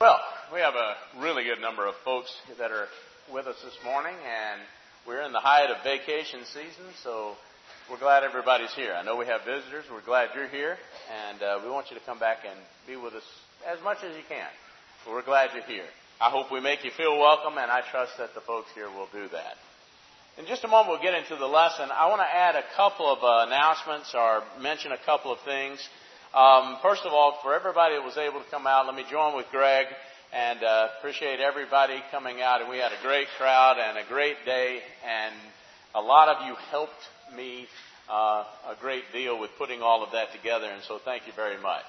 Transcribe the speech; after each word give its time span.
Well, 0.00 0.20
we 0.54 0.60
have 0.60 0.76
a 0.76 0.94
really 1.20 1.42
good 1.42 1.60
number 1.60 1.84
of 1.84 1.96
folks 2.04 2.30
that 2.56 2.70
are 2.70 2.86
with 3.34 3.48
us 3.48 3.56
this 3.64 3.74
morning, 3.82 4.14
and 4.14 4.60
we're 5.04 5.22
in 5.22 5.32
the 5.32 5.40
height 5.40 5.74
of 5.74 5.82
vacation 5.82 6.38
season, 6.54 6.86
so 7.02 7.34
we're 7.90 7.98
glad 7.98 8.22
everybody's 8.22 8.72
here. 8.74 8.94
I 8.94 9.02
know 9.02 9.16
we 9.16 9.26
have 9.26 9.40
visitors. 9.42 9.86
We're 9.90 10.06
glad 10.06 10.28
you're 10.36 10.46
here, 10.46 10.78
and 11.10 11.42
uh, 11.42 11.58
we 11.64 11.68
want 11.68 11.90
you 11.90 11.98
to 11.98 12.06
come 12.06 12.20
back 12.20 12.46
and 12.48 12.54
be 12.86 12.94
with 12.94 13.12
us 13.14 13.26
as 13.66 13.82
much 13.82 13.98
as 14.06 14.14
you 14.14 14.22
can. 14.28 14.46
But 15.04 15.14
we're 15.14 15.26
glad 15.26 15.50
you're 15.52 15.66
here. 15.66 15.90
I 16.20 16.30
hope 16.30 16.52
we 16.52 16.60
make 16.60 16.84
you 16.84 16.92
feel 16.96 17.18
welcome, 17.18 17.58
and 17.58 17.68
I 17.68 17.82
trust 17.90 18.12
that 18.18 18.34
the 18.38 18.40
folks 18.40 18.70
here 18.76 18.86
will 18.86 19.10
do 19.10 19.26
that. 19.34 19.58
In 20.38 20.46
just 20.46 20.62
a 20.62 20.68
moment, 20.68 20.94
we'll 20.94 21.02
get 21.02 21.18
into 21.18 21.34
the 21.34 21.50
lesson. 21.50 21.90
I 21.90 22.06
want 22.06 22.22
to 22.22 22.30
add 22.30 22.54
a 22.54 22.62
couple 22.76 23.10
of 23.10 23.18
uh, 23.18 23.50
announcements 23.50 24.14
or 24.14 24.44
mention 24.62 24.92
a 24.92 25.02
couple 25.04 25.32
of 25.32 25.40
things. 25.40 25.82
Um, 26.34 26.76
first 26.82 27.02
of 27.06 27.12
all, 27.14 27.38
for 27.42 27.54
everybody 27.54 27.94
that 27.94 28.04
was 28.04 28.18
able 28.18 28.40
to 28.40 28.50
come 28.50 28.66
out, 28.66 28.84
let 28.84 28.94
me 28.94 29.04
join 29.10 29.34
with 29.34 29.46
Greg 29.50 29.86
and 30.30 30.62
uh, 30.62 30.88
appreciate 30.98 31.40
everybody 31.40 32.02
coming 32.10 32.42
out. 32.42 32.60
And 32.60 32.68
we 32.68 32.76
had 32.76 32.92
a 32.92 33.00
great 33.02 33.28
crowd 33.38 33.78
and 33.78 33.96
a 33.96 34.06
great 34.06 34.36
day, 34.44 34.80
and 35.06 35.34
a 35.94 36.02
lot 36.02 36.28
of 36.28 36.46
you 36.46 36.54
helped 36.70 36.92
me 37.34 37.66
uh, 38.10 38.44
a 38.68 38.76
great 38.78 39.04
deal 39.10 39.40
with 39.40 39.50
putting 39.56 39.80
all 39.80 40.04
of 40.04 40.12
that 40.12 40.32
together. 40.32 40.66
And 40.66 40.82
so, 40.84 40.98
thank 41.02 41.26
you 41.26 41.32
very 41.34 41.60
much. 41.62 41.86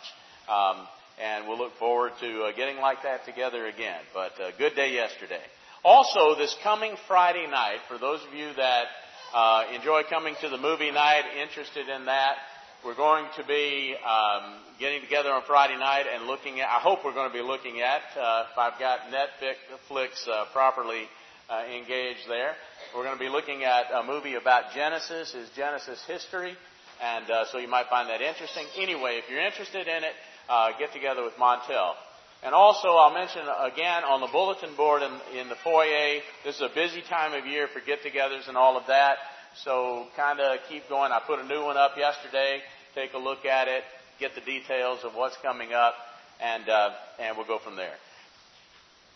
Um, 0.48 0.88
and 1.22 1.46
we'll 1.46 1.58
look 1.58 1.76
forward 1.78 2.14
to 2.22 2.44
uh, 2.44 2.52
getting 2.56 2.78
like 2.78 3.04
that 3.04 3.26
together 3.26 3.68
again. 3.68 4.00
But 4.14 4.40
uh, 4.40 4.52
good 4.58 4.74
day 4.74 4.94
yesterday. 4.94 5.44
Also, 5.84 6.36
this 6.36 6.56
coming 6.64 6.96
Friday 7.10 7.46
night, 7.48 7.80
for 7.90 7.98
those 7.98 8.22
of 8.26 8.34
you 8.34 8.54
that 8.56 8.86
uh, 9.34 9.66
enjoy 9.76 10.04
coming 10.10 10.36
to 10.40 10.48
the 10.48 10.58
movie 10.58 10.92
night, 10.92 11.24
interested 11.42 11.90
in 11.90 12.06
that. 12.06 12.38
We're 12.86 12.96
going 12.96 13.26
to 13.36 13.44
be 13.44 13.94
um, 14.08 14.56
getting 14.80 15.02
together 15.02 15.34
on 15.34 15.42
Friday 15.46 15.78
night 15.78 16.06
and 16.08 16.28
looking 16.28 16.62
at. 16.62 16.70
I 16.70 16.80
hope 16.80 17.04
we're 17.04 17.14
going 17.14 17.28
to 17.28 17.34
be 17.34 17.44
looking 17.44 17.82
at. 17.82 18.00
Uh, 18.18 18.46
if 18.50 18.58
I've 18.58 18.80
got 18.80 19.00
Netflix 19.12 20.26
uh, 20.32 20.46
properly 20.54 21.04
uh, 21.50 21.64
engaged 21.76 22.24
there, 22.30 22.56
we're 22.96 23.04
going 23.04 23.18
to 23.18 23.20
be 23.20 23.28
looking 23.28 23.66
at 23.66 23.92
a 23.94 24.02
movie 24.08 24.36
about 24.36 24.72
Genesis, 24.74 25.36
is 25.36 25.50
Genesis 25.58 26.02
history, 26.08 26.56
and 27.04 27.30
uh, 27.30 27.44
so 27.52 27.58
you 27.58 27.68
might 27.68 27.88
find 27.90 28.08
that 28.08 28.22
interesting. 28.22 28.66
Anyway, 28.78 29.20
if 29.22 29.30
you're 29.30 29.46
interested 29.46 29.86
in 29.86 30.04
it, 30.06 30.14
uh, 30.48 30.70
get 30.80 30.94
together 30.94 31.22
with 31.22 31.34
Montel. 31.34 31.96
And 32.44 32.56
also, 32.56 32.88
I'll 32.88 33.14
mention 33.14 33.42
again 33.60 34.06
on 34.06 34.22
the 34.22 34.32
bulletin 34.32 34.74
board 34.78 35.02
in, 35.02 35.12
in 35.38 35.50
the 35.50 35.60
foyer. 35.66 36.22
This 36.46 36.56
is 36.56 36.62
a 36.62 36.72
busy 36.74 37.04
time 37.10 37.34
of 37.34 37.46
year 37.46 37.68
for 37.68 37.82
get-togethers 37.82 38.48
and 38.48 38.56
all 38.56 38.78
of 38.78 38.88
that. 38.88 39.18
So 39.64 40.08
kind 40.16 40.40
of 40.40 40.60
keep 40.70 40.88
going. 40.90 41.12
I 41.12 41.20
put 41.26 41.40
a 41.40 41.46
new 41.46 41.64
one 41.64 41.78
up 41.78 41.98
yesterday. 41.98 42.62
Take 42.96 43.14
a 43.14 43.18
look 43.18 43.46
at 43.46 43.68
it, 43.68 43.84
get 44.20 44.36
the 44.36 44.42
details 44.42 45.00
of 45.04 45.14
what's 45.14 45.38
coming 45.44 45.74
up, 45.74 45.94
and 46.42 46.68
uh, 46.68 46.90
and 47.20 47.38
we'll 47.38 47.46
go 47.46 47.60
from 47.60 47.76
there. 47.76 47.94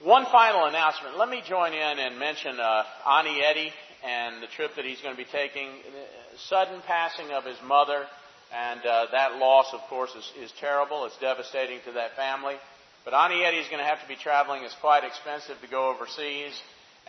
One 0.02 0.26
final 0.26 0.66
announcement. 0.66 1.18
Let 1.18 1.30
me 1.30 1.42
join 1.48 1.74
in 1.74 2.00
and 2.00 2.20
mention 2.20 2.60
uh, 2.60 2.84
Ani 3.08 3.42
Eddie 3.42 3.72
and 4.04 4.44
the 4.44 4.48
trip 4.48 4.76
that 4.76 4.86
he's 4.86 5.02
going 5.02 5.16
to 5.16 5.22
be 5.22 5.30
taking. 5.32 5.70
Sudden 6.50 6.82
passing 6.86 7.32
of 7.32 7.46
his 7.46 7.58
mother, 7.66 8.06
and 8.54 8.82
uh, 8.86 9.08
that 9.12 9.38
loss, 9.38 9.68
of 9.74 9.80
course, 9.90 10.12
is, 10.16 10.32
is 10.44 10.52
terrible. 10.60 11.06
It's 11.06 11.18
devastating 11.20 11.80
to 11.86 11.94
that 11.94 12.16
family. 12.16 12.56
But 13.06 13.14
Ani 13.14 13.44
Eddie 13.44 13.58
is 13.58 13.68
going 13.68 13.80
to 13.80 13.90
have 13.90 14.02
to 14.02 14.08
be 14.08 14.16
traveling. 14.16 14.64
It's 14.64 14.76
quite 14.76 15.04
expensive 15.04 15.60
to 15.62 15.68
go 15.68 15.90
overseas 15.90 16.54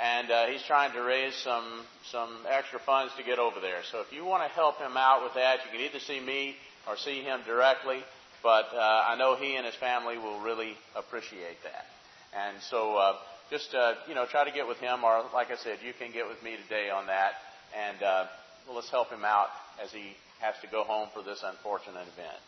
and 0.00 0.30
uh, 0.30 0.46
he's 0.46 0.62
trying 0.62 0.92
to 0.92 1.00
raise 1.02 1.34
some 1.36 1.82
some 2.10 2.30
extra 2.48 2.80
funds 2.80 3.12
to 3.16 3.22
get 3.22 3.38
over 3.38 3.60
there. 3.60 3.80
So 3.90 4.00
if 4.00 4.12
you 4.12 4.24
want 4.24 4.42
to 4.48 4.54
help 4.54 4.78
him 4.78 4.96
out 4.96 5.22
with 5.22 5.34
that, 5.34 5.60
you 5.64 5.70
can 5.70 5.80
either 5.80 6.00
see 6.00 6.20
me 6.20 6.56
or 6.88 6.96
see 6.96 7.22
him 7.22 7.40
directly. 7.46 8.02
But 8.42 8.66
uh, 8.74 9.04
I 9.08 9.16
know 9.16 9.36
he 9.36 9.56
and 9.56 9.64
his 9.64 9.74
family 9.76 10.18
will 10.18 10.40
really 10.40 10.74
appreciate 10.94 11.62
that. 11.62 11.86
And 12.36 12.60
so 12.62 12.96
uh, 12.96 13.16
just 13.50 13.74
uh, 13.74 13.94
you 14.08 14.14
know 14.14 14.26
try 14.26 14.44
to 14.44 14.52
get 14.52 14.66
with 14.66 14.78
him, 14.78 15.04
or 15.04 15.24
like 15.32 15.50
I 15.50 15.56
said, 15.56 15.78
you 15.84 15.92
can 15.98 16.12
get 16.12 16.28
with 16.28 16.42
me 16.42 16.56
today 16.64 16.90
on 16.90 17.06
that, 17.06 17.32
and 17.74 18.02
uh, 18.02 18.24
well, 18.66 18.76
let's 18.76 18.90
help 18.90 19.10
him 19.10 19.24
out 19.24 19.48
as 19.82 19.92
he 19.92 20.16
has 20.40 20.54
to 20.62 20.66
go 20.66 20.82
home 20.84 21.08
for 21.14 21.22
this 21.22 21.42
unfortunate 21.44 22.06
event. 22.12 22.42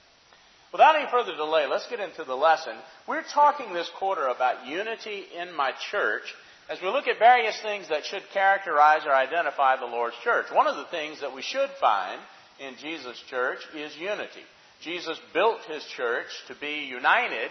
Without 0.72 0.96
any 0.96 1.08
further 1.10 1.34
delay, 1.36 1.66
let's 1.66 1.86
get 1.88 2.00
into 2.00 2.24
the 2.24 2.34
lesson. 2.34 2.74
We're 3.06 3.22
talking 3.22 3.72
this 3.72 3.88
quarter 3.98 4.26
about 4.26 4.66
unity 4.66 5.24
in 5.38 5.54
my 5.54 5.72
church 5.90 6.34
as 6.68 6.80
we 6.82 6.88
look 6.88 7.06
at 7.06 7.18
various 7.18 7.58
things 7.62 7.88
that 7.88 8.04
should 8.04 8.22
characterize 8.32 9.02
or 9.06 9.12
identify 9.12 9.76
the 9.76 9.86
Lord's 9.86 10.16
church. 10.24 10.46
One 10.50 10.66
of 10.66 10.76
the 10.76 10.90
things 10.90 11.20
that 11.20 11.34
we 11.34 11.42
should 11.42 11.70
find 11.80 12.20
in 12.58 12.74
Jesus' 12.80 13.22
church 13.30 13.58
is 13.74 13.96
unity. 13.96 14.42
Jesus 14.82 15.18
built 15.32 15.60
his 15.70 15.84
church 15.96 16.26
to 16.48 16.54
be 16.56 16.88
united, 16.90 17.50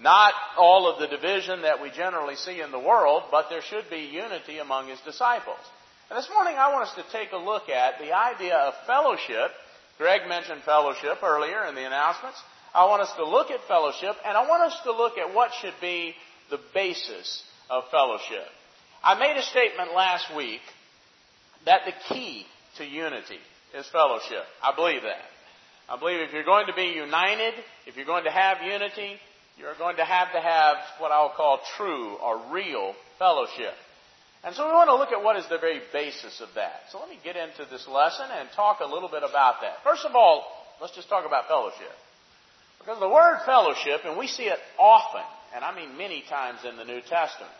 not 0.00 0.34
all 0.58 0.86
of 0.86 1.00
the 1.00 1.14
division 1.14 1.62
that 1.62 1.80
we 1.80 1.90
generally 1.90 2.36
see 2.36 2.60
in 2.60 2.70
the 2.70 2.78
world, 2.78 3.24
but 3.30 3.48
there 3.48 3.62
should 3.62 3.88
be 3.88 4.10
unity 4.12 4.58
among 4.58 4.88
his 4.88 5.00
disciples. 5.00 5.58
And 6.10 6.18
this 6.18 6.28
morning 6.32 6.56
I 6.56 6.72
want 6.72 6.88
us 6.88 6.94
to 6.96 7.04
take 7.10 7.32
a 7.32 7.38
look 7.38 7.70
at 7.70 7.98
the 7.98 8.12
idea 8.12 8.56
of 8.56 8.74
fellowship. 8.86 9.50
Greg 9.96 10.28
mentioned 10.28 10.62
fellowship 10.62 11.22
earlier 11.22 11.64
in 11.64 11.74
the 11.74 11.86
announcements. 11.86 12.38
I 12.74 12.86
want 12.86 13.02
us 13.02 13.12
to 13.16 13.24
look 13.24 13.50
at 13.50 13.66
fellowship, 13.66 14.16
and 14.24 14.36
I 14.36 14.46
want 14.46 14.70
us 14.70 14.78
to 14.84 14.92
look 14.92 15.16
at 15.16 15.34
what 15.34 15.52
should 15.60 15.74
be 15.80 16.14
the 16.50 16.60
basis 16.74 17.44
of 17.72 17.84
fellowship. 17.90 18.44
I 19.02 19.18
made 19.18 19.34
a 19.36 19.42
statement 19.42 19.94
last 19.96 20.36
week 20.36 20.60
that 21.64 21.80
the 21.86 22.14
key 22.14 22.44
to 22.76 22.84
unity 22.84 23.40
is 23.74 23.88
fellowship. 23.88 24.44
I 24.62 24.76
believe 24.76 25.00
that. 25.02 25.24
I 25.88 25.98
believe 25.98 26.20
if 26.20 26.32
you're 26.32 26.44
going 26.44 26.66
to 26.66 26.74
be 26.74 26.92
united, 26.94 27.54
if 27.86 27.96
you're 27.96 28.06
going 28.06 28.24
to 28.24 28.30
have 28.30 28.58
unity, 28.62 29.16
you're 29.58 29.76
going 29.78 29.96
to 29.96 30.04
have 30.04 30.32
to 30.32 30.40
have 30.40 30.76
what 30.98 31.12
I'll 31.12 31.32
call 31.34 31.60
true 31.76 32.16
or 32.16 32.52
real 32.52 32.94
fellowship. 33.18 33.74
And 34.44 34.54
so 34.54 34.66
we 34.66 34.72
want 34.72 34.88
to 34.88 34.96
look 34.96 35.12
at 35.12 35.24
what 35.24 35.36
is 35.36 35.48
the 35.48 35.58
very 35.58 35.80
basis 35.92 36.40
of 36.40 36.48
that. 36.56 36.90
So 36.90 36.98
let 36.98 37.08
me 37.08 37.18
get 37.24 37.36
into 37.36 37.64
this 37.70 37.88
lesson 37.88 38.26
and 38.38 38.48
talk 38.54 38.80
a 38.80 38.86
little 38.86 39.08
bit 39.08 39.22
about 39.22 39.62
that. 39.62 39.82
First 39.82 40.04
of 40.04 40.14
all, 40.14 40.44
let's 40.80 40.94
just 40.94 41.08
talk 41.08 41.24
about 41.24 41.48
fellowship. 41.48 41.96
Because 42.78 42.98
the 42.98 43.08
word 43.08 43.38
fellowship, 43.46 44.04
and 44.04 44.18
we 44.18 44.26
see 44.26 44.44
it 44.44 44.58
often, 44.78 45.22
and 45.54 45.64
I 45.64 45.74
mean 45.74 45.96
many 45.96 46.24
times 46.28 46.60
in 46.68 46.76
the 46.76 46.84
New 46.84 47.00
Testament, 47.00 47.52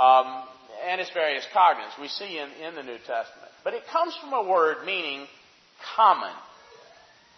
um, 0.00 0.44
and 0.88 1.00
its 1.00 1.10
various 1.10 1.46
cognates 1.54 2.00
we 2.00 2.08
see 2.08 2.38
in, 2.38 2.48
in 2.66 2.74
the 2.74 2.82
New 2.82 2.96
Testament. 2.98 3.52
But 3.62 3.74
it 3.74 3.82
comes 3.92 4.16
from 4.16 4.32
a 4.32 4.48
word 4.48 4.86
meaning 4.86 5.26
common, 5.94 6.32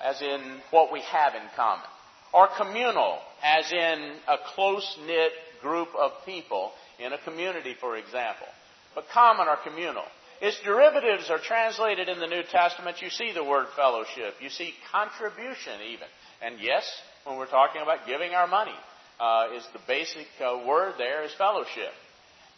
as 0.03 0.23
in 0.23 0.61
what 0.71 0.93
we 0.93 1.01
have 1.01 1.35
in 1.35 1.43
common, 1.57 1.85
or 2.33 2.49
communal, 2.57 3.19
as 3.43 3.71
in 3.73 4.15
a 4.29 4.37
close 4.55 4.97
knit 5.07 5.33
group 5.61 5.89
of 5.99 6.13
people 6.25 6.71
in 6.99 7.13
a 7.13 7.19
community, 7.19 7.75
for 7.81 7.97
example. 7.97 8.47
But 8.95 9.05
common 9.13 9.49
or 9.49 9.57
communal. 9.65 10.05
Its 10.41 10.59
derivatives 10.65 11.31
are 11.31 11.39
translated 11.39 12.09
in 12.09 12.19
the 12.19 12.27
New 12.27 12.43
Testament. 12.51 13.01
You 13.01 13.11
see 13.11 13.33
the 13.33 13.45
word 13.45 13.67
fellowship. 13.77 14.35
You 14.41 14.51
see 14.51 14.75
contribution, 14.91 15.81
even. 15.93 16.07
And 16.43 16.57
yes, 16.61 16.85
when 17.25 17.39
we're 17.39 17.47
talking 17.47 17.81
about 17.81 18.07
giving 18.07 18.33
our 18.33 18.49
money, 18.49 18.75
uh, 19.21 19.55
is 19.57 19.65
the 19.73 19.79
basic 19.87 20.27
uh, 20.45 20.67
word 20.67 20.95
there 20.99 21.23
is 21.23 21.31
fellowship. 21.39 21.95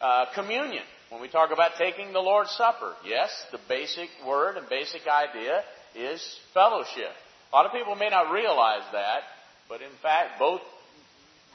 Uh, 0.00 0.26
communion, 0.34 0.82
when 1.10 1.20
we 1.20 1.28
talk 1.28 1.50
about 1.52 1.72
taking 1.78 2.12
the 2.12 2.20
Lord's 2.20 2.50
Supper, 2.50 2.94
yes, 3.04 3.30
the 3.52 3.60
basic 3.68 4.08
word 4.26 4.56
and 4.56 4.68
basic 4.68 5.02
idea 5.06 5.62
is 5.94 6.20
fellowship. 6.52 7.12
A 7.52 7.56
lot 7.56 7.66
of 7.66 7.72
people 7.72 7.94
may 7.94 8.10
not 8.10 8.32
realize 8.32 8.82
that, 8.92 9.20
but 9.68 9.80
in 9.80 9.92
fact, 10.02 10.38
both 10.38 10.60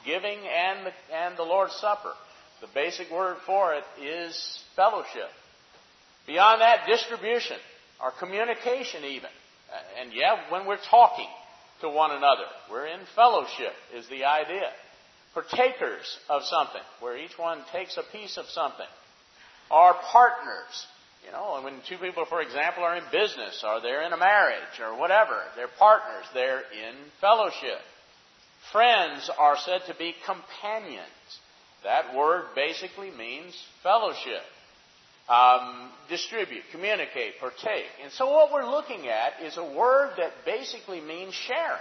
giving 0.04 0.38
and 0.38 0.86
the, 0.86 1.14
and 1.14 1.36
the 1.36 1.42
Lord's 1.42 1.74
Supper, 1.74 2.12
the 2.60 2.68
basic 2.74 3.10
word 3.10 3.36
for 3.44 3.74
it 3.74 3.84
is 4.00 4.62
fellowship. 4.76 5.28
Beyond 6.26 6.60
that, 6.60 6.86
distribution 6.86 7.56
our 8.00 8.12
communication 8.18 9.04
even. 9.04 9.30
And 10.00 10.12
yeah, 10.12 10.50
when 10.50 10.66
we're 10.66 10.82
talking 10.90 11.28
to 11.82 11.88
one 11.88 12.10
another, 12.10 12.44
we're 12.70 12.86
in 12.86 13.00
fellowship 13.14 13.72
is 13.94 14.08
the 14.08 14.24
idea 14.24 14.70
partakers 15.34 16.18
of 16.28 16.42
something, 16.44 16.82
where 17.00 17.16
each 17.16 17.38
one 17.38 17.62
takes 17.72 17.96
a 17.96 18.02
piece 18.12 18.36
of 18.36 18.46
something, 18.46 18.86
are 19.70 19.94
partners. 20.12 20.86
You 21.24 21.32
know, 21.32 21.60
when 21.62 21.74
two 21.88 21.98
people, 21.98 22.24
for 22.24 22.40
example, 22.40 22.82
are 22.82 22.96
in 22.96 23.04
business 23.12 23.62
or 23.66 23.80
they're 23.80 24.02
in 24.02 24.12
a 24.12 24.16
marriage 24.16 24.80
or 24.80 24.98
whatever, 24.98 25.36
they're 25.54 25.68
partners. 25.78 26.24
They're 26.32 26.60
in 26.60 26.96
fellowship. 27.20 27.78
Friends 28.72 29.30
are 29.38 29.56
said 29.58 29.82
to 29.88 29.94
be 29.94 30.14
companions. 30.24 31.06
That 31.84 32.16
word 32.16 32.44
basically 32.54 33.10
means 33.10 33.54
fellowship. 33.82 34.42
Um, 35.28 35.90
distribute, 36.08 36.62
communicate, 36.72 37.38
partake. 37.38 37.86
And 38.02 38.10
so 38.12 38.30
what 38.30 38.52
we're 38.52 38.68
looking 38.68 39.06
at 39.06 39.44
is 39.44 39.56
a 39.56 39.64
word 39.64 40.14
that 40.16 40.32
basically 40.44 41.00
means 41.00 41.34
sharing. 41.34 41.78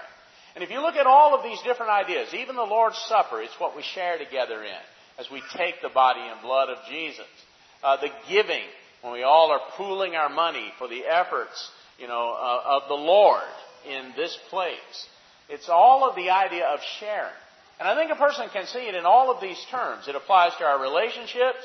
And 0.55 0.63
if 0.63 0.71
you 0.71 0.81
look 0.81 0.95
at 0.95 1.07
all 1.07 1.35
of 1.35 1.43
these 1.43 1.61
different 1.61 1.91
ideas, 1.91 2.33
even 2.33 2.55
the 2.55 2.63
Lord's 2.63 2.97
Supper, 3.07 3.41
it's 3.41 3.59
what 3.59 3.75
we 3.75 3.83
share 3.83 4.17
together 4.17 4.63
in 4.63 4.81
as 5.19 5.29
we 5.31 5.41
take 5.55 5.75
the 5.81 5.89
body 5.89 6.21
and 6.21 6.41
blood 6.41 6.69
of 6.69 6.77
Jesus. 6.89 7.27
Uh, 7.83 7.97
the 7.97 8.09
giving, 8.29 8.63
when 9.01 9.13
we 9.13 9.23
all 9.23 9.51
are 9.51 9.61
pooling 9.77 10.15
our 10.15 10.29
money 10.29 10.71
for 10.77 10.87
the 10.87 11.05
efforts, 11.05 11.71
you 11.97 12.07
know, 12.07 12.33
uh, 12.33 12.81
of 12.81 12.87
the 12.87 12.95
Lord 12.95 13.43
in 13.87 14.13
this 14.15 14.37
place. 14.49 15.07
It's 15.49 15.69
all 15.69 16.09
of 16.09 16.15
the 16.15 16.29
idea 16.29 16.65
of 16.65 16.79
sharing. 16.99 17.33
And 17.79 17.87
I 17.87 17.95
think 17.95 18.11
a 18.11 18.15
person 18.15 18.47
can 18.51 18.65
see 18.67 18.87
it 18.87 18.95
in 18.95 19.05
all 19.05 19.31
of 19.31 19.41
these 19.41 19.59
terms. 19.71 20.07
It 20.07 20.15
applies 20.15 20.51
to 20.57 20.65
our 20.65 20.81
relationships. 20.81 21.63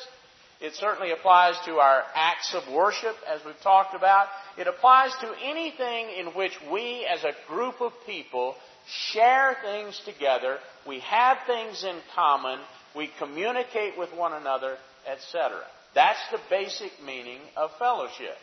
It 0.60 0.74
certainly 0.74 1.10
applies 1.10 1.54
to 1.66 1.78
our 1.78 2.02
acts 2.14 2.54
of 2.54 2.72
worship, 2.72 3.16
as 3.28 3.40
we've 3.44 3.60
talked 3.62 3.94
about. 3.94 4.28
It 4.56 4.68
applies 4.68 5.10
to 5.20 5.34
anything 5.42 6.10
in 6.18 6.26
which 6.28 6.52
we, 6.72 7.04
as 7.04 7.24
a 7.24 7.34
group 7.48 7.80
of 7.80 7.92
people, 8.06 8.54
share 8.86 9.56
things 9.62 10.00
together. 10.04 10.58
We 10.86 11.00
have 11.00 11.38
things 11.46 11.84
in 11.84 11.96
common. 12.14 12.58
We 12.94 13.10
communicate 13.18 13.98
with 13.98 14.12
one 14.14 14.32
another, 14.32 14.76
etc. 15.10 15.60
That's 15.94 16.20
the 16.30 16.40
basic 16.50 16.92
meaning 17.04 17.40
of 17.56 17.70
fellowship. 17.78 18.36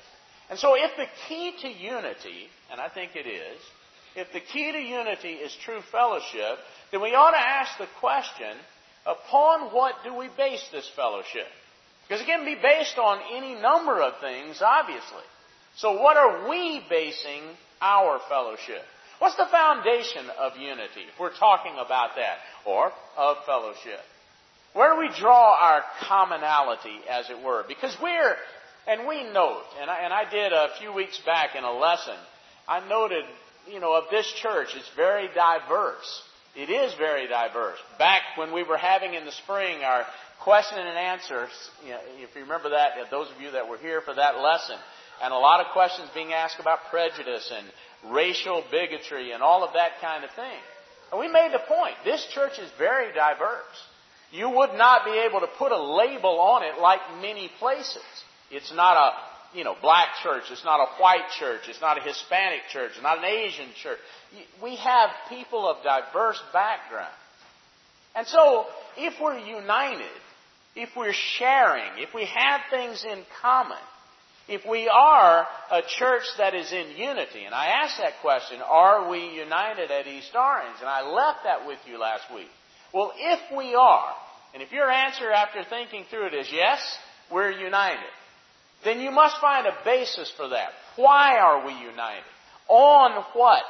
And 0.50 0.60
so 0.60 0.76
if 0.76 0.92
the 0.98 1.06
key 1.28 1.54
to 1.62 1.70
unity, 1.70 2.50
and 2.72 2.82
I 2.82 2.90
think 2.90 3.16
it 3.16 3.28
is, 3.28 3.60
if 4.16 4.34
the 4.34 4.42
key 4.42 4.72
to 4.72 4.78
unity 4.78 5.34
is 5.34 5.56
true 5.64 5.82
fellowship, 5.92 6.58
then 6.92 7.02
we 7.02 7.16
ought 7.16 7.32
to 7.32 7.40
ask 7.40 7.78
the 7.78 7.88
question, 8.00 8.58
upon 9.06 9.74
what 9.74 9.96
do 10.04 10.14
we 10.16 10.28
base 10.36 10.68
this 10.72 10.90
fellowship? 10.96 11.48
Because 12.08 12.22
it 12.22 12.28
can 12.28 12.44
be 12.44 12.56
based 12.62 12.98
on 12.98 13.20
any 13.34 13.56
number 13.56 14.02
of 14.02 14.20
things, 14.20 14.62
obviously. 14.62 15.24
So 15.78 16.02
what 16.02 16.18
are 16.18 16.50
we 16.50 16.84
basing 16.90 17.44
our 17.80 18.20
fellowship? 18.28 18.84
What's 19.22 19.38
the 19.38 19.46
foundation 19.52 20.26
of 20.40 20.58
unity, 20.58 21.06
if 21.14 21.20
we're 21.20 21.38
talking 21.38 21.74
about 21.74 22.16
that, 22.16 22.38
or 22.66 22.92
of 23.16 23.38
fellowship? 23.46 24.00
Where 24.74 24.96
do 24.96 25.00
we 25.00 25.16
draw 25.16 25.56
our 25.62 25.84
commonality, 26.08 26.98
as 27.08 27.30
it 27.30 27.40
were? 27.46 27.64
Because 27.68 27.96
we're, 28.02 28.36
and 28.88 29.08
we 29.08 29.22
note, 29.32 29.62
and 29.80 29.92
I, 29.92 30.00
and 30.00 30.12
I 30.12 30.28
did 30.28 30.54
a 30.54 30.70
few 30.80 30.92
weeks 30.92 31.20
back 31.24 31.56
in 31.56 31.64
a 31.64 31.72
lesson, 31.72 32.16
I 32.68 32.80
noted, 32.90 33.24
you 33.72 33.80
know, 33.80 33.94
of 33.94 34.06
this 34.10 34.26
church, 34.42 34.70
it's 34.76 34.90
very 34.96 35.28
diverse. 35.36 36.24
It 36.56 36.72
is 36.72 36.92
very 36.96 37.28
diverse. 37.28 37.78
Back 38.00 38.24
when 38.38 38.52
we 38.52 38.64
were 38.64 38.78
having 38.78 39.14
in 39.14 39.26
the 39.26 39.32
spring 39.44 39.84
our 39.84 40.04
question 40.44 40.80
and 40.80 40.98
answers, 40.98 41.52
you 41.86 41.92
know, 41.92 42.00
if 42.18 42.36
you 42.36 42.42
remember 42.42 42.72
that, 42.72 42.94
those 43.12 43.30
of 43.30 43.40
you 43.40 43.52
that 43.52 43.70
were 43.70 43.78
here 43.78 44.02
for 44.02 44.16
that 44.16 44.40
lesson, 44.40 44.78
and 45.22 45.32
a 45.32 45.38
lot 45.38 45.64
of 45.64 45.68
questions 45.74 46.10
being 46.16 46.34
asked 46.34 46.60
about 46.60 46.80
prejudice 46.90 47.54
and 47.56 47.68
racial 48.10 48.64
bigotry 48.72 49.32
and 49.32 49.44
all 49.44 49.64
of 49.64 49.74
that 49.74 50.02
kind 50.02 50.24
of 50.24 50.32
thing. 50.32 50.60
And 51.12 51.20
we 51.20 51.28
made 51.28 51.52
the 51.54 51.60
point, 51.60 51.96
this 52.06 52.26
church 52.34 52.58
is 52.60 52.70
very 52.78 53.14
diverse. 53.14 53.78
You 54.32 54.50
would 54.50 54.78
not 54.78 55.04
be 55.04 55.12
able 55.28 55.42
to 55.42 55.48
put 55.58 55.72
a 55.72 55.82
label 55.82 56.40
on 56.40 56.64
it 56.64 56.80
like 56.80 57.02
many 57.22 57.52
places. 57.60 58.04
It's 58.50 58.74
not 58.74 58.96
a 58.96 59.58
you 59.58 59.64
know, 59.64 59.76
black 59.82 60.08
church. 60.24 60.44
It's 60.50 60.64
not 60.64 60.80
a 60.80 61.02
white 61.02 61.30
church. 61.38 61.62
It's 61.68 61.82
not 61.82 61.98
a 61.98 62.02
Hispanic 62.02 62.62
church. 62.72 62.92
It's 62.94 63.04
not 63.04 63.18
an 63.18 63.26
Asian 63.26 63.70
church. 63.82 64.00
We 64.64 64.78
have 64.78 65.10
people 65.30 65.68
of 65.68 65.84
diverse 65.84 66.42
backgrounds. 66.54 67.12
And 68.16 68.28
so, 68.28 68.66
if 68.98 69.14
we're 69.22 69.40
united, 69.40 70.06
if 70.76 70.90
we're 70.96 71.14
sharing, 71.14 71.98
if 71.98 72.14
we 72.14 72.26
have 72.26 72.62
things 72.70 73.04
in 73.06 73.24
common, 73.42 73.78
if 74.48 74.62
we 74.68 74.90
are 74.90 75.48
a 75.72 75.82
church 75.98 76.24
that 76.38 76.54
is 76.56 76.72
in 76.72 76.98
unity, 76.98 77.46
and 77.46 77.54
I 77.54 77.68
asked 77.84 77.98
that 78.00 78.22
question, 78.22 78.60
are 78.62 79.10
we 79.10 79.20
united 79.30 79.92
at 79.92 80.08
East 80.08 80.32
Orange? 80.36 80.78
And 80.80 80.90
I 80.90 81.02
left 81.10 81.44
that 81.46 81.68
with 81.68 81.80
you 81.88 82.00
last 82.00 82.24
week. 82.34 82.50
Well, 82.94 83.14
if 83.16 83.40
we 83.56 83.76
are, 83.76 84.14
and 84.54 84.62
if 84.62 84.72
your 84.72 84.90
answer 84.90 85.32
after 85.32 85.64
thinking 85.64 86.06
through 86.10 86.28
it 86.28 86.34
is 86.34 86.48
yes, 86.52 86.80
we're 87.32 87.52
united, 87.52 88.10
then 88.84 89.00
you 89.00 89.12
must 89.12 89.40
find 89.40 89.68
a 89.68 89.78
basis 89.86 90.32
for 90.36 90.50
that. 90.50 90.70
Why 90.96 91.38
are 91.38 91.66
we 91.66 91.74
united? 91.74 92.24
On 92.68 93.24
what 93.34 93.64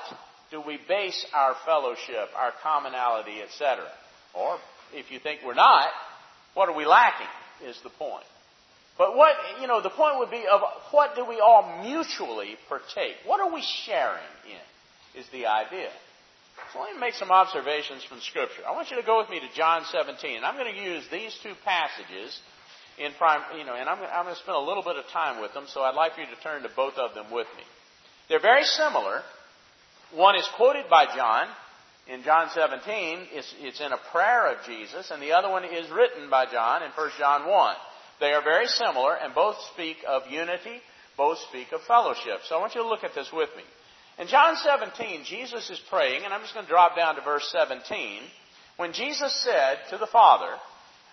do 0.52 0.62
we 0.62 0.80
base 0.88 1.26
our 1.34 1.56
fellowship, 1.66 2.30
our 2.36 2.52
commonality, 2.64 3.42
etc.? 3.42 3.86
Or, 4.34 4.58
if 4.94 5.12
you 5.12 5.20
think 5.20 5.42
we're 5.46 5.54
not, 5.54 5.88
what 6.54 6.70
are 6.70 6.76
we 6.76 6.86
lacking 6.86 7.28
is 7.66 7.78
the 7.84 7.90
point. 7.90 8.26
But 8.98 9.16
what, 9.16 9.36
you 9.62 9.68
know, 9.68 9.82
the 9.82 9.90
point 9.90 10.20
would 10.20 10.32
be 10.32 10.46
of 10.52 10.62
what 10.92 11.16
do 11.16 11.26
we 11.26 11.40
all 11.40 11.82
mutually 11.82 12.58
partake? 12.68 13.16
What 13.26 13.40
are 13.40 13.52
we 13.54 13.64
sharing 13.86 14.22
in 14.46 15.20
is 15.20 15.28
the 15.32 15.48
idea. 15.48 15.90
So 16.74 16.80
let 16.82 16.94
me 16.94 17.00
make 17.00 17.16
some 17.16 17.32
observations 17.32 18.04
from 18.04 18.20
Scripture. 18.22 18.64
I 18.68 18.72
want 18.72 18.92
you 18.92 18.98
to 18.98 19.06
go 19.06 19.20
with 19.20 19.30
me 19.30 19.40
to 19.40 19.56
John 19.56 19.84
17. 19.92 20.38
And 20.38 20.46
I'm 20.46 20.56
going 20.56 20.74
to 20.74 20.82
use 20.82 21.04
these 21.12 21.36
two 21.42 21.54
passages 21.66 22.40
in 22.98 23.12
prime, 23.18 23.42
you 23.58 23.66
know, 23.66 23.74
and 23.74 23.90
I'm, 23.90 24.00
I'm 24.00 24.26
going 24.26 24.36
to 24.36 24.42
spend 24.42 24.56
a 24.56 24.62
little 24.62 24.84
bit 24.84 24.96
of 24.96 25.06
time 25.12 25.42
with 25.42 25.54
them, 25.54 25.66
so 25.68 25.82
I'd 25.82 25.96
like 25.96 26.16
for 26.16 26.22
you 26.22 26.28
to 26.28 26.42
turn 26.44 26.64
to 26.64 26.70
both 26.76 26.96
of 26.96 27.16
them 27.16 27.32
with 27.32 27.48
me. 27.58 27.64
They're 28.30 28.42
very 28.42 28.64
similar. 28.64 29.22
One 30.14 30.36
is 30.36 30.48
quoted 30.56 30.86
by 30.90 31.06
John 31.16 31.48
in 32.08 32.24
John 32.24 32.50
17. 32.54 33.28
It's, 33.32 33.54
it's 33.60 33.82
in 33.82 33.92
a 33.92 34.00
prayer 34.12 34.54
of 34.54 34.66
Jesus, 34.66 35.10
and 35.10 35.22
the 35.22 35.32
other 35.32 35.50
one 35.50 35.64
is 35.66 35.90
written 35.90 36.30
by 36.30 36.46
John 36.46 36.84
in 36.84 36.92
1 36.92 37.10
John 37.18 37.48
1. 37.48 37.76
They 38.22 38.34
are 38.34 38.44
very 38.44 38.68
similar, 38.68 39.16
and 39.16 39.34
both 39.34 39.58
speak 39.74 39.98
of 40.08 40.30
unity, 40.30 40.80
both 41.18 41.40
speak 41.50 41.74
of 41.74 41.82
fellowship. 41.82 42.42
So 42.48 42.56
I 42.56 42.60
want 42.60 42.76
you 42.76 42.84
to 42.84 42.88
look 42.88 43.04
at 43.04 43.16
this 43.16 43.32
with 43.34 43.50
me. 43.58 43.64
In 44.20 44.28
John 44.28 44.56
17, 44.56 45.24
Jesus 45.26 45.70
is 45.72 45.82
praying, 45.90 46.24
and 46.24 46.32
I'm 46.34 46.42
just 46.42 46.54
going 46.54 46.66
to 46.66 46.72
drop 46.72 46.96
down 46.96 47.16
to 47.16 47.22
verse 47.22 47.50
17. 47.52 48.22
When 48.78 48.94
Jesus 48.94 49.36
said 49.44 49.80
to 49.90 49.98
the 49.98 50.08
Father, 50.08 50.54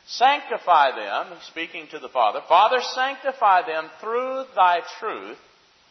Sanctify 0.06 0.96
them, 0.96 1.38
speaking 1.50 1.86
to 1.90 1.98
the 1.98 2.08
Father, 2.08 2.40
Father, 2.48 2.78
sanctify 2.94 3.66
them 3.66 3.90
through 4.00 4.44
thy 4.54 4.80
truth. 5.00 5.36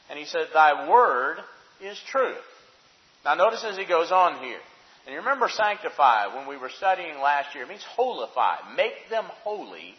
And 0.10 0.18
he 0.18 0.26
said, 0.26 0.48
Thy 0.54 0.90
word 0.90 1.38
is 1.82 2.00
truth. 2.10 2.38
Now 3.26 3.36
notice 3.36 3.64
as 3.64 3.78
he 3.78 3.86
goes 3.86 4.12
on 4.12 4.44
here. 4.44 4.60
And 5.06 5.14
you 5.14 5.20
remember 5.20 5.50
sanctify 5.50 6.36
when 6.36 6.48
we 6.48 6.58
were 6.58 6.70
studying 6.70 7.20
last 7.20 7.54
year. 7.54 7.64
It 7.64 7.70
means 7.70 7.86
holify. 7.98 8.76
Make 8.76 9.10
them 9.10 9.26
holy 9.44 9.94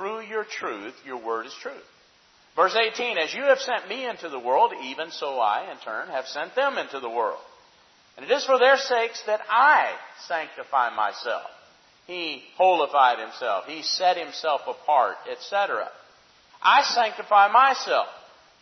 through 0.00 0.22
your 0.22 0.44
truth. 0.44 0.94
Your 1.04 1.22
word 1.22 1.44
is 1.44 1.54
truth. 1.60 1.76
Verse 2.56 2.74
18, 2.74 3.18
As 3.18 3.34
you 3.34 3.42
have 3.42 3.58
sent 3.58 3.88
me 3.88 4.08
into 4.08 4.30
the 4.30 4.38
world, 4.38 4.72
even 4.84 5.10
so 5.10 5.38
I, 5.38 5.70
in 5.70 5.76
turn, 5.84 6.08
have 6.08 6.26
sent 6.26 6.54
them 6.54 6.78
into 6.78 7.00
the 7.00 7.10
world. 7.10 7.38
And 8.16 8.24
it 8.24 8.32
is 8.32 8.44
for 8.46 8.58
their 8.58 8.78
sakes 8.78 9.22
that 9.26 9.40
I 9.48 9.92
sanctify 10.26 10.96
myself. 10.96 11.44
He 12.06 12.42
holified 12.56 13.18
himself. 13.18 13.66
He 13.66 13.82
set 13.82 14.16
himself 14.16 14.62
apart, 14.66 15.16
etc. 15.30 15.88
I 16.62 16.82
sanctify 16.82 17.52
myself, 17.52 18.06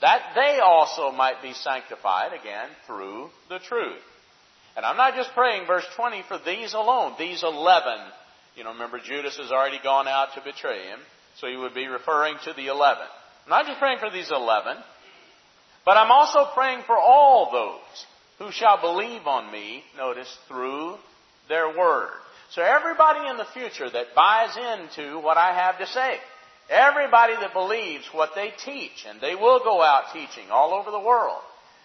that 0.01 0.33
they 0.35 0.59
also 0.61 1.13
might 1.13 1.41
be 1.41 1.55
sanctified, 1.55 2.33
again, 2.33 2.69
through 2.87 3.31
the 3.49 3.61
truth. 3.61 4.03
And 4.77 4.85
I'm 4.85 4.97
not 4.97 5.15
just 5.15 5.33
praying, 5.35 5.67
verse 5.67 5.87
20, 5.97 6.25
for 6.29 6.39
these 6.45 6.75
alone, 6.75 7.15
these 7.17 7.43
11. 7.45 7.93
You 8.57 8.65
know, 8.65 8.73
remember 8.73 8.99
Judas 8.99 9.37
has 9.39 9.53
already 9.53 9.79
gone 9.83 10.09
out 10.09 10.35
to 10.35 10.43
betray 10.43 10.89
him, 10.89 10.99
so 11.41 11.47
he 11.47 11.57
would 11.57 11.75
be 11.75 11.87
referring 11.87 12.37
to 12.45 12.53
the 12.53 12.67
11. 12.67 13.03
I'm 13.45 13.51
not 13.51 13.67
just 13.67 13.79
praying 13.79 13.99
for 13.99 14.11
these 14.11 14.31
11, 14.31 14.77
but 15.85 15.97
I'm 15.97 16.11
also 16.11 16.47
praying 16.55 16.83
for 16.87 16.99
all 16.99 17.51
those 17.53 18.07
who 18.39 18.53
shall 18.53 18.81
believe 18.81 19.27
on 19.27 19.51
me, 19.51 19.83
notice, 19.97 20.33
through 20.49 20.97
their 21.49 21.69
word. 21.77 22.11
So 22.51 22.63
everybody 22.63 23.29
in 23.29 23.37
the 23.37 23.47
future 23.53 23.91
that 23.91 24.15
buys 24.15 24.57
into 24.57 25.21
what 25.21 25.37
I 25.37 25.53
have 25.55 25.79
to 25.79 25.87
say, 25.87 26.17
everybody 26.71 27.35
that 27.35 27.53
believes 27.53 28.05
what 28.13 28.31
they 28.35 28.53
teach, 28.65 29.05
and 29.09 29.21
they 29.21 29.35
will 29.35 29.61
go 29.61 29.83
out 29.83 30.13
teaching 30.13 30.51
all 30.51 30.73
over 30.73 30.91
the 30.91 31.01
world, 31.01 31.41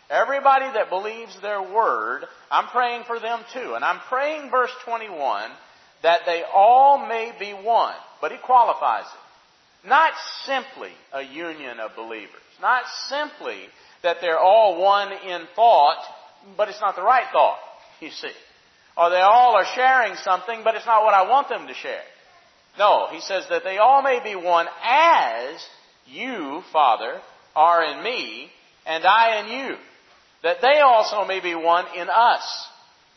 everybody 0.09 0.65
that 0.73 0.89
believes 0.89 1.39
their 1.41 1.61
word, 1.61 2.25
I'm 2.51 2.67
praying 2.67 3.03
for 3.05 3.19
them 3.19 3.39
too. 3.53 3.73
And 3.75 3.83
I'm 3.83 3.99
praying, 4.09 4.51
verse 4.51 4.71
21, 4.85 5.49
that 6.03 6.21
they 6.25 6.43
all 6.53 7.07
may 7.07 7.31
be 7.39 7.51
one. 7.51 7.95
But 8.21 8.31
he 8.31 8.37
qualifies 8.37 9.05
it. 9.05 9.22
Not 9.85 10.13
simply 10.45 10.91
a 11.11 11.21
union 11.21 11.79
of 11.79 11.95
believers. 11.95 12.41
Not 12.61 12.83
simply 13.09 13.57
that 14.01 14.17
they're 14.21 14.39
all 14.39 14.81
one 14.81 15.11
in 15.11 15.41
thought, 15.55 16.01
but 16.55 16.69
it's 16.69 16.81
not 16.81 16.95
the 16.95 17.03
right 17.03 17.27
thought, 17.31 17.59
you 17.99 18.09
see. 18.09 18.31
Or 18.95 19.09
they 19.09 19.19
all 19.19 19.55
are 19.55 19.65
sharing 19.75 20.15
something, 20.15 20.61
but 20.63 20.75
it's 20.75 20.85
not 20.85 21.03
what 21.03 21.13
I 21.13 21.29
want 21.29 21.49
them 21.49 21.67
to 21.67 21.73
share. 21.73 22.01
No, 22.77 23.07
he 23.11 23.19
says 23.21 23.45
that 23.49 23.63
they 23.63 23.77
all 23.77 24.01
may 24.01 24.21
be 24.23 24.35
one 24.35 24.67
as 24.83 25.59
you, 26.05 26.61
Father, 26.71 27.19
are 27.55 27.83
in 27.83 28.03
me, 28.03 28.49
and 28.85 29.05
I 29.05 29.41
in 29.41 29.47
you. 29.47 29.75
That 30.43 30.61
they 30.61 30.79
also 30.79 31.25
may 31.25 31.39
be 31.39 31.55
one 31.55 31.85
in 31.95 32.09
us. 32.09 32.67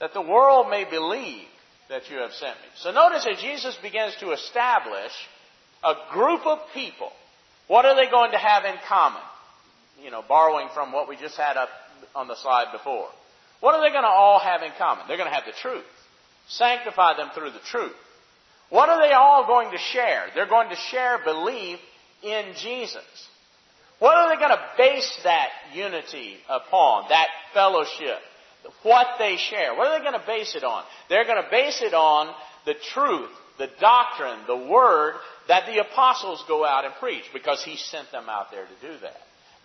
That 0.01 0.15
the 0.15 0.23
world 0.23 0.69
may 0.71 0.85
believe 0.89 1.47
that 1.89 2.11
you 2.11 2.19
have 2.19 2.33
sent 2.33 2.57
me. 2.57 2.69
So 2.77 2.93
notice 2.93 3.25
that 3.25 3.39
Jesus 3.39 3.77
begins 3.83 4.15
to 4.21 4.33
establish 4.33 5.13
a 5.85 5.95
group 6.13 6.47
of 6.47 6.59
people, 6.75 7.11
what 7.69 7.85
are 7.85 7.97
they 7.97 8.11
going 8.11 8.33
to 8.33 8.39
have 8.39 8.65
in 8.65 8.75
common? 8.89 9.23
You 10.03 10.11
know, 10.11 10.23
borrowing 10.27 10.69
from 10.75 10.93
what 10.93 11.09
we 11.09 11.17
just 11.17 11.37
had 11.37 11.57
up 11.57 11.69
on 12.15 12.29
the 12.29 12.37
slide 12.37 12.73
before. 12.73 13.09
What 13.61 13.75
are 13.75 13.81
they 13.81 13.91
going 13.91 14.05
to 14.05 14.09
all 14.09 14.39
have 14.39 14.63
in 14.63 14.71
common? 14.79 15.07
They're 15.09 15.17
going 15.17 15.29
to 15.29 15.35
have 15.35 15.47
the 15.47 15.53
truth. 15.53 15.85
Sanctify 16.49 17.17
them 17.17 17.31
through 17.35 17.51
the 17.51 17.65
truth. 17.71 17.95
What 18.69 18.89
are 18.89 19.07
they 19.07 19.13
all 19.13 19.47
going 19.47 19.71
to 19.71 19.79
share? 19.79 20.27
They're 20.35 20.49
going 20.49 20.71
to 20.71 20.77
share 20.77 21.19
belief 21.25 21.79
in 22.23 22.53
Jesus. 22.61 23.05
What 23.99 24.17
are 24.17 24.29
they 24.29 24.41
going 24.41 24.51
to 24.51 24.63
base 24.77 25.21
that 25.25 25.49
unity 25.73 26.37
upon, 26.49 27.09
that 27.09 27.29
fellowship? 27.55 28.19
What 28.83 29.07
they 29.19 29.37
share. 29.37 29.75
What 29.75 29.87
are 29.87 29.99
they 29.99 30.05
going 30.05 30.21
to 30.21 30.27
base 30.27 30.55
it 30.55 30.65
on? 30.65 30.85
They're 31.09 31.25
going 31.25 31.43
to 31.43 31.51
base 31.51 31.81
it 31.83 31.95
on 31.95 32.35
the 32.67 32.75
truth, 32.93 33.31
the 33.59 33.71
doctrine, 33.81 34.39
the 34.47 34.69
word 34.71 35.15
that 35.49 35.67
the 35.67 35.79
apostles 35.79 36.45
go 36.49 36.65
out 36.65 36.85
and 36.85 36.95
preach 36.95 37.25
because 37.33 37.63
he 37.65 37.77
sent 37.77 38.11
them 38.13 38.29
out 38.29 38.51
there 38.51 38.65
to 38.65 38.87
do 38.87 38.99
that. 39.01 39.17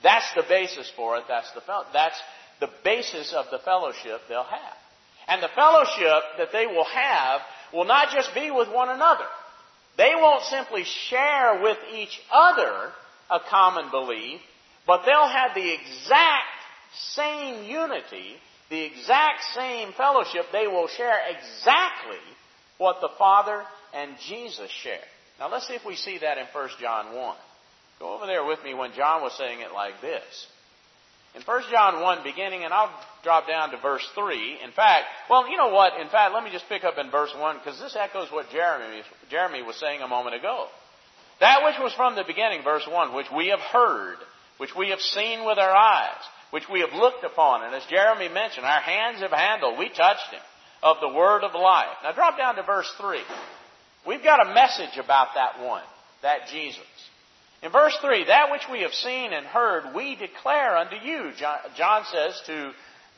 That's 0.04 0.34
the 0.36 0.44
basis 0.48 0.92
for 0.96 1.18
it. 1.18 1.24
That's 1.28 1.52
the, 1.52 1.62
that's 1.94 2.20
the 2.60 2.70
basis 2.84 3.34
of 3.34 3.46
the 3.52 3.60
fellowship 3.60 4.22
they'll 4.28 4.44
have. 4.44 4.78
And 5.28 5.42
the 5.42 5.50
fellowship 5.56 6.24
that 6.38 6.52
they 6.52 6.66
will 6.68 6.86
have 6.86 7.42
will 7.74 7.86
not 7.86 8.10
just 8.14 8.34
be 8.34 8.52
with 8.52 8.70
one 8.70 8.90
another. 8.90 9.26
They 9.98 10.14
won't 10.16 10.44
simply 10.44 10.84
share 10.84 11.62
with 11.62 11.78
each 11.94 12.20
other 12.32 12.92
a 13.30 13.40
common 13.50 13.92
belief, 13.92 14.40
but 14.88 15.04
they'll 15.06 15.28
have 15.28 15.54
the 15.54 15.74
exact 15.74 16.48
same 17.14 17.66
unity, 17.66 18.36
the 18.70 18.82
exact 18.82 19.44
same 19.56 19.94
fellowship. 19.94 20.46
They 20.52 20.68
will 20.68 20.88
share 20.88 21.18
exactly 21.30 22.24
what 22.78 23.00
the 23.02 23.10
Father 23.18 23.64
and 23.96 24.16
Jesus 24.28 24.70
share. 24.70 25.06
Now 25.40 25.52
let's 25.52 25.68
see 25.68 25.74
if 25.74 25.86
we 25.86 25.96
see 25.96 26.20
that 26.20 26.38
in 26.38 26.46
1 26.52 26.70
John 26.80 27.16
1. 27.16 27.36
Go 28.00 28.16
over 28.16 28.26
there 28.26 28.46
with 28.46 28.64
me 28.64 28.74
when 28.74 28.94
John 28.94 29.22
was 29.22 29.38
saying 29.38 29.60
it 29.60 29.74
like 29.74 30.02
this. 30.02 30.48
In 31.36 31.42
1 31.44 31.62
John 31.72 32.02
1 32.02 32.24
beginning, 32.24 32.64
and 32.64 32.74
I'll 32.74 32.92
drop 33.24 33.48
down 33.48 33.72
to 33.72 33.78
verse 33.78 34.06
3. 34.16 34.60
In 34.64 34.72
fact, 34.72 35.06
well, 35.30 35.50
you 35.50 35.56
know 35.56 35.70
what? 35.70 36.00
In 36.02 36.10
fact, 36.10 36.34
let 36.34 36.44
me 36.44 36.52
just 36.52 36.68
pick 36.68 36.84
up 36.84 36.98
in 36.98 37.10
verse 37.10 37.34
1 37.38 37.58
because 37.58 37.80
this 37.80 37.96
echoes 37.96 38.32
what 38.32 38.50
Jeremy, 38.52 39.02
Jeremy 39.30 39.64
was 39.64 39.78
saying 39.78 40.02
a 40.02 40.08
moment 40.08 40.36
ago. 40.36 40.68
That 41.40 41.64
which 41.64 41.80
was 41.80 41.94
from 41.94 42.16
the 42.16 42.24
beginning, 42.28 42.64
verse 42.64 42.88
1, 42.88 43.16
which 43.16 43.32
we 43.36 43.48
have 43.48 43.60
heard, 43.60 44.18
which 44.58 44.76
we 44.76 44.90
have 44.90 45.00
seen 45.00 45.46
with 45.46 45.58
our 45.58 45.76
eyes, 45.76 46.22
which 46.52 46.70
we 46.70 46.82
have 46.82 46.94
looked 46.94 47.24
upon, 47.24 47.64
and 47.64 47.74
as 47.74 47.84
Jeremy 47.90 48.28
mentioned, 48.28 48.66
our 48.66 48.82
hands 48.82 49.22
have 49.22 49.32
handled, 49.32 49.80
we 49.80 49.90
touched 49.90 50.30
him, 50.32 50.42
of 50.84 50.98
the 51.02 51.18
word 51.18 51.44
of 51.44 51.56
life. 51.56 51.98
Now 52.04 52.12
drop 52.12 52.38
down 52.38 52.56
to 52.56 52.64
verse 52.64 52.92
3. 53.00 53.20
We've 54.06 54.24
got 54.24 54.46
a 54.46 54.54
message 54.54 54.98
about 54.98 55.30
that 55.36 55.62
one, 55.62 55.84
that 56.22 56.48
Jesus. 56.52 56.80
In 57.62 57.72
verse 57.72 57.96
3, 58.02 58.26
that 58.26 58.52
which 58.52 58.64
we 58.72 58.82
have 58.82 58.94
seen 58.94 59.34
and 59.34 59.46
heard, 59.46 59.94
we 59.96 60.16
declare 60.16 60.78
unto 60.78 60.96
you, 60.96 61.32
John 61.78 62.04
says 62.12 62.42
to 62.48 62.72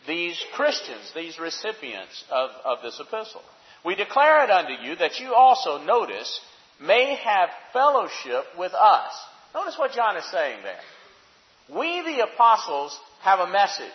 these 0.05 0.37
Christians, 0.53 1.11
these 1.15 1.39
recipients 1.39 2.23
of, 2.29 2.49
of 2.65 2.77
this 2.81 2.99
epistle. 2.99 3.41
We 3.85 3.95
declare 3.95 4.43
it 4.43 4.49
unto 4.49 4.73
you 4.83 4.95
that 4.97 5.19
you 5.19 5.33
also, 5.33 5.83
notice, 5.83 6.41
may 6.81 7.15
have 7.15 7.49
fellowship 7.71 8.43
with 8.57 8.73
us. 8.73 9.13
Notice 9.53 9.77
what 9.77 9.93
John 9.93 10.17
is 10.17 10.25
saying 10.25 10.59
there. 10.63 11.77
We, 11.79 12.01
the 12.01 12.23
apostles, 12.33 12.97
have 13.21 13.39
a 13.39 13.51
message. 13.51 13.87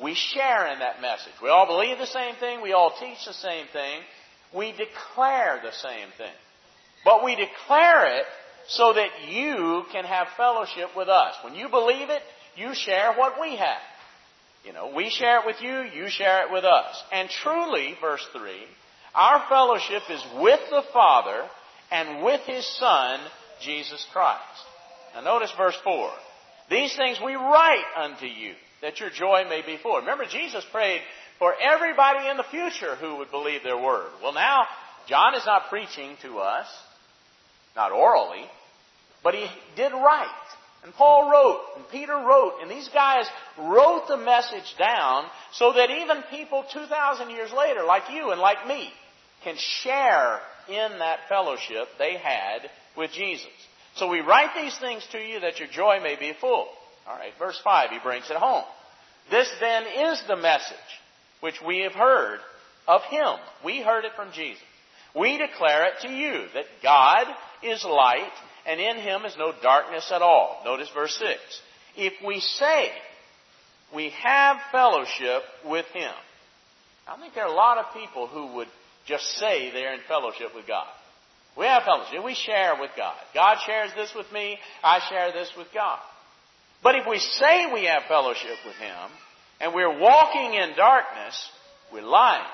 We 0.00 0.14
share 0.14 0.68
in 0.72 0.78
that 0.78 1.00
message. 1.00 1.32
We 1.42 1.48
all 1.48 1.66
believe 1.66 1.98
the 1.98 2.06
same 2.06 2.36
thing. 2.36 2.62
We 2.62 2.72
all 2.72 2.94
teach 3.00 3.24
the 3.26 3.32
same 3.32 3.66
thing. 3.72 4.00
We 4.54 4.72
declare 4.72 5.60
the 5.62 5.72
same 5.72 6.08
thing. 6.16 6.32
But 7.04 7.24
we 7.24 7.36
declare 7.36 8.18
it 8.18 8.24
so 8.68 8.92
that 8.92 9.10
you 9.30 9.84
can 9.92 10.04
have 10.04 10.28
fellowship 10.36 10.90
with 10.96 11.08
us. 11.08 11.34
When 11.42 11.54
you 11.54 11.68
believe 11.68 12.10
it, 12.10 12.22
you 12.56 12.74
share 12.74 13.14
what 13.14 13.40
we 13.40 13.56
have. 13.56 13.80
You 14.64 14.72
know, 14.72 14.92
we 14.94 15.08
share 15.08 15.40
it 15.40 15.46
with 15.46 15.62
you, 15.62 15.82
you 15.94 16.08
share 16.10 16.46
it 16.46 16.52
with 16.52 16.64
us. 16.64 17.02
And 17.12 17.30
truly, 17.30 17.94
verse 18.00 18.26
3, 18.32 18.50
our 19.14 19.44
fellowship 19.48 20.02
is 20.10 20.22
with 20.40 20.60
the 20.70 20.82
Father 20.92 21.44
and 21.90 22.22
with 22.24 22.40
His 22.42 22.66
Son, 22.78 23.20
Jesus 23.62 24.04
Christ. 24.12 24.42
Now 25.14 25.22
notice 25.22 25.52
verse 25.56 25.76
4. 25.82 26.10
These 26.70 26.94
things 26.96 27.18
we 27.24 27.34
write 27.34 27.84
unto 27.96 28.26
you, 28.26 28.54
that 28.82 29.00
your 29.00 29.10
joy 29.10 29.44
may 29.48 29.62
be 29.64 29.78
full. 29.82 29.96
Remember, 29.96 30.26
Jesus 30.26 30.64
prayed 30.70 31.00
for 31.38 31.54
everybody 31.54 32.28
in 32.28 32.36
the 32.36 32.44
future 32.44 32.96
who 32.96 33.16
would 33.16 33.30
believe 33.30 33.62
their 33.62 33.78
word. 33.78 34.10
Well, 34.22 34.34
now, 34.34 34.66
John 35.08 35.34
is 35.34 35.46
not 35.46 35.68
preaching 35.68 36.16
to 36.22 36.38
us, 36.38 36.66
not 37.76 37.92
orally, 37.92 38.44
but 39.22 39.34
he 39.34 39.46
did 39.76 39.92
write. 39.92 40.28
And 40.84 40.94
Paul 40.94 41.30
wrote, 41.30 41.60
and 41.76 41.88
Peter 41.90 42.14
wrote, 42.14 42.60
and 42.62 42.70
these 42.70 42.88
guys 42.88 43.26
wrote 43.58 44.04
the 44.08 44.16
message 44.16 44.74
down 44.78 45.24
so 45.52 45.72
that 45.72 45.90
even 45.90 46.22
people 46.30 46.64
2,000 46.72 47.30
years 47.30 47.50
later, 47.52 47.84
like 47.84 48.04
you 48.10 48.30
and 48.30 48.40
like 48.40 48.66
me, 48.66 48.90
can 49.44 49.56
share 49.56 50.40
in 50.68 50.98
that 50.98 51.20
fellowship 51.28 51.88
they 51.98 52.16
had 52.16 52.70
with 52.96 53.10
Jesus. 53.12 53.46
So 53.96 54.08
we 54.08 54.20
write 54.20 54.50
these 54.54 54.76
things 54.78 55.06
to 55.12 55.18
you 55.18 55.40
that 55.40 55.58
your 55.58 55.68
joy 55.68 56.00
may 56.00 56.16
be 56.16 56.32
full. 56.40 56.68
Alright, 57.08 57.32
verse 57.38 57.60
5, 57.64 57.90
he 57.90 57.98
brings 58.02 58.30
it 58.30 58.36
home. 58.36 58.64
This 59.30 59.50
then 59.60 59.84
is 59.84 60.22
the 60.28 60.36
message 60.36 60.76
which 61.40 61.60
we 61.66 61.80
have 61.80 61.92
heard 61.92 62.40
of 62.86 63.02
him. 63.04 63.34
We 63.64 63.80
heard 63.82 64.04
it 64.04 64.12
from 64.16 64.32
Jesus. 64.32 64.62
We 65.14 65.38
declare 65.38 65.86
it 65.86 66.00
to 66.02 66.08
you 66.08 66.46
that 66.54 66.64
God 66.82 67.26
is 67.62 67.84
light 67.84 68.32
and 68.66 68.80
in 68.80 68.96
him 68.96 69.24
is 69.24 69.36
no 69.38 69.52
darkness 69.62 70.10
at 70.12 70.22
all. 70.22 70.60
Notice 70.64 70.88
verse 70.94 71.16
6. 71.16 71.38
If 71.96 72.12
we 72.24 72.40
say 72.40 72.90
we 73.94 74.10
have 74.10 74.58
fellowship 74.70 75.42
with 75.64 75.86
him, 75.86 76.12
I 77.06 77.16
think 77.18 77.34
there 77.34 77.44
are 77.44 77.52
a 77.52 77.56
lot 77.56 77.78
of 77.78 77.94
people 77.94 78.26
who 78.26 78.56
would 78.56 78.68
just 79.06 79.24
say 79.38 79.70
they're 79.72 79.94
in 79.94 80.00
fellowship 80.06 80.54
with 80.54 80.66
God. 80.66 80.86
We 81.56 81.64
have 81.64 81.82
fellowship. 81.84 82.22
We 82.22 82.34
share 82.34 82.74
with 82.78 82.90
God. 82.96 83.16
God 83.34 83.56
shares 83.66 83.90
this 83.96 84.14
with 84.14 84.30
me. 84.30 84.58
I 84.84 85.00
share 85.08 85.32
this 85.32 85.50
with 85.56 85.68
God. 85.74 85.98
But 86.82 86.94
if 86.94 87.06
we 87.08 87.18
say 87.18 87.72
we 87.72 87.86
have 87.86 88.02
fellowship 88.06 88.58
with 88.64 88.76
Him 88.76 89.10
and 89.60 89.74
we're 89.74 89.98
walking 89.98 90.54
in 90.54 90.76
darkness, 90.76 91.50
we're 91.92 92.02
lying 92.02 92.44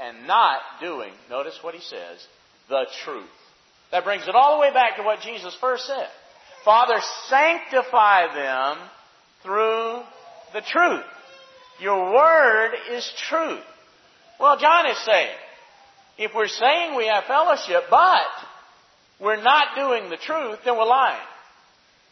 and 0.00 0.26
not 0.26 0.60
doing, 0.80 1.12
notice 1.28 1.58
what 1.62 1.74
He 1.74 1.80
says, 1.80 2.26
the 2.68 2.86
truth. 3.04 3.26
That 3.90 4.04
brings 4.04 4.28
it 4.28 4.34
all 4.34 4.56
the 4.56 4.60
way 4.60 4.72
back 4.72 4.96
to 4.96 5.02
what 5.02 5.20
Jesus 5.20 5.56
first 5.60 5.86
said. 5.86 6.08
Father, 6.64 7.00
sanctify 7.28 8.34
them 8.34 8.78
through 9.42 10.02
the 10.52 10.60
truth. 10.60 11.04
Your 11.80 12.12
word 12.12 12.72
is 12.92 13.10
truth. 13.28 13.64
Well, 14.38 14.58
John 14.58 14.90
is 14.90 14.98
saying, 14.98 15.34
if 16.18 16.32
we're 16.34 16.48
saying 16.48 16.96
we 16.96 17.06
have 17.06 17.24
fellowship, 17.24 17.84
but 17.90 18.26
we're 19.20 19.42
not 19.42 19.76
doing 19.76 20.10
the 20.10 20.16
truth, 20.16 20.58
then 20.64 20.76
we're 20.76 20.84
lying. 20.84 21.20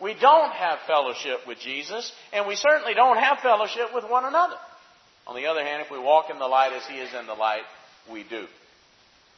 We 0.01 0.15
don't 0.15 0.53
have 0.53 0.79
fellowship 0.87 1.47
with 1.47 1.59
Jesus, 1.61 2.13
and 2.33 2.47
we 2.47 2.57
certainly 2.57 2.95
don't 2.95 3.19
have 3.19 3.39
fellowship 3.39 3.95
with 3.95 4.05
one 4.05 4.25
another. 4.25 4.57
On 5.27 5.35
the 5.35 5.47
other 5.47 5.65
hand, 5.65 5.83
if 5.83 5.91
we 5.91 5.99
walk 5.99 6.31
in 6.31 6.39
the 6.39 6.47
light 6.47 6.73
as 6.73 6.87
He 6.87 6.99
is 6.99 7.13
in 7.15 7.27
the 7.27 7.35
light, 7.35 7.63
we 8.11 8.23
do. 8.23 8.47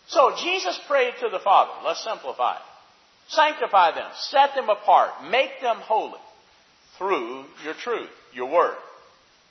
So 0.08 0.34
Jesus 0.42 0.78
prayed 0.86 1.14
to 1.20 1.28
the 1.28 1.38
Father. 1.38 1.72
Let's 1.84 2.02
simplify 2.02 2.56
it. 2.56 2.62
Sanctify 3.28 3.94
them, 3.94 4.10
set 4.14 4.54
them 4.54 4.70
apart, 4.70 5.10
make 5.30 5.60
them 5.60 5.76
holy 5.76 6.18
through 6.96 7.44
your 7.62 7.74
truth, 7.74 8.08
your 8.32 8.50
word, 8.50 8.76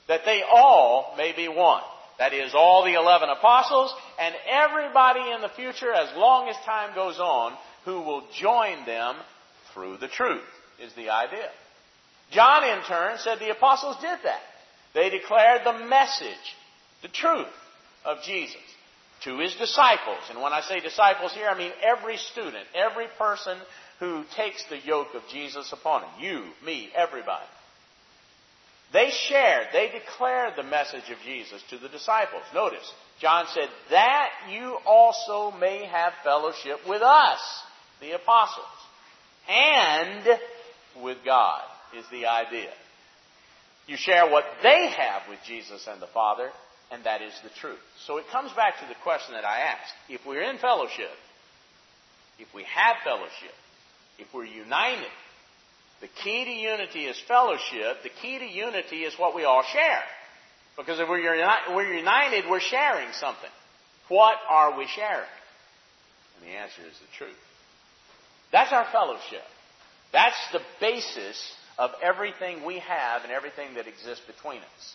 that 0.08 0.24
they 0.24 0.42
all 0.42 1.14
may 1.16 1.32
be 1.32 1.46
one. 1.48 1.82
That 2.18 2.32
is, 2.32 2.54
all 2.54 2.84
the 2.84 2.94
eleven 2.94 3.28
apostles 3.28 3.94
and 4.20 4.34
everybody 4.50 5.30
in 5.30 5.40
the 5.40 5.48
future, 5.50 5.92
as 5.92 6.08
long 6.16 6.48
as 6.48 6.56
time 6.66 6.92
goes 6.96 7.20
on, 7.20 7.52
who 7.84 8.00
will 8.00 8.24
join 8.34 8.84
them 8.84 9.14
through 9.72 9.98
the 9.98 10.08
truth, 10.08 10.42
is 10.80 10.92
the 10.94 11.10
idea. 11.10 11.48
John, 12.30 12.64
in 12.64 12.82
turn, 12.84 13.18
said 13.18 13.38
the 13.38 13.50
apostles 13.50 13.96
did 14.00 14.18
that. 14.24 14.42
They 14.94 15.10
declared 15.10 15.62
the 15.64 15.86
message, 15.86 16.56
the 17.02 17.08
truth 17.08 17.46
of 18.04 18.22
Jesus 18.22 18.56
to 19.24 19.38
his 19.38 19.54
disciples. 19.54 20.22
And 20.30 20.40
when 20.40 20.52
I 20.52 20.60
say 20.60 20.80
disciples 20.80 21.32
here, 21.32 21.48
I 21.48 21.58
mean 21.58 21.72
every 21.82 22.16
student, 22.16 22.64
every 22.74 23.06
person 23.18 23.58
who 23.98 24.24
takes 24.36 24.64
the 24.64 24.78
yoke 24.78 25.14
of 25.14 25.22
Jesus 25.32 25.72
upon 25.72 26.02
him. 26.02 26.10
You, 26.20 26.44
me, 26.64 26.90
everybody. 26.94 27.46
They 28.92 29.10
shared, 29.10 29.66
they 29.72 29.90
declared 29.90 30.54
the 30.56 30.62
message 30.62 31.10
of 31.10 31.18
Jesus 31.24 31.62
to 31.70 31.78
the 31.78 31.88
disciples. 31.88 32.42
Notice, 32.54 32.90
John 33.20 33.44
said, 33.52 33.68
that 33.90 34.30
you 34.50 34.78
also 34.86 35.50
may 35.58 35.84
have 35.84 36.12
fellowship 36.24 36.78
with 36.88 37.02
us, 37.02 37.40
the 38.00 38.12
apostles, 38.12 38.66
and 39.48 40.24
with 41.02 41.18
God, 41.24 41.62
is 41.96 42.04
the 42.10 42.26
idea. 42.26 42.70
You 43.86 43.96
share 43.96 44.30
what 44.30 44.44
they 44.62 44.90
have 44.90 45.22
with 45.28 45.38
Jesus 45.46 45.86
and 45.90 46.00
the 46.00 46.06
Father, 46.08 46.50
and 46.90 47.04
that 47.04 47.22
is 47.22 47.32
the 47.42 47.50
truth. 47.60 47.78
So 48.06 48.18
it 48.18 48.24
comes 48.30 48.52
back 48.52 48.80
to 48.80 48.86
the 48.88 48.94
question 49.02 49.34
that 49.34 49.44
I 49.44 49.60
asked. 49.60 49.94
If 50.08 50.20
we're 50.26 50.42
in 50.42 50.58
fellowship, 50.58 51.10
if 52.38 52.48
we 52.54 52.64
have 52.64 52.96
fellowship, 53.04 53.54
if 54.18 54.26
we're 54.34 54.44
united, 54.44 55.10
the 56.00 56.08
key 56.22 56.44
to 56.44 56.50
unity 56.50 57.06
is 57.06 57.18
fellowship. 57.26 58.02
The 58.02 58.10
key 58.22 58.38
to 58.38 58.44
unity 58.44 59.04
is 59.04 59.14
what 59.18 59.34
we 59.34 59.44
all 59.44 59.64
share. 59.72 60.02
Because 60.76 61.00
if 61.00 61.08
we're, 61.08 61.18
uni- 61.18 61.74
we're 61.74 61.92
united, 61.92 62.44
we're 62.48 62.60
sharing 62.60 63.08
something. 63.14 63.50
What 64.08 64.36
are 64.48 64.78
we 64.78 64.86
sharing? 64.86 65.28
And 66.36 66.48
the 66.48 66.56
answer 66.56 66.82
is 66.82 66.96
the 66.98 67.16
truth. 67.16 67.36
That's 68.52 68.72
our 68.72 68.86
fellowship. 68.92 69.42
That's 70.12 70.36
the 70.52 70.60
basis 70.80 71.52
of 71.78 71.90
everything 72.02 72.64
we 72.64 72.78
have 72.80 73.22
and 73.22 73.32
everything 73.32 73.74
that 73.74 73.86
exists 73.86 74.24
between 74.26 74.58
us. 74.58 74.94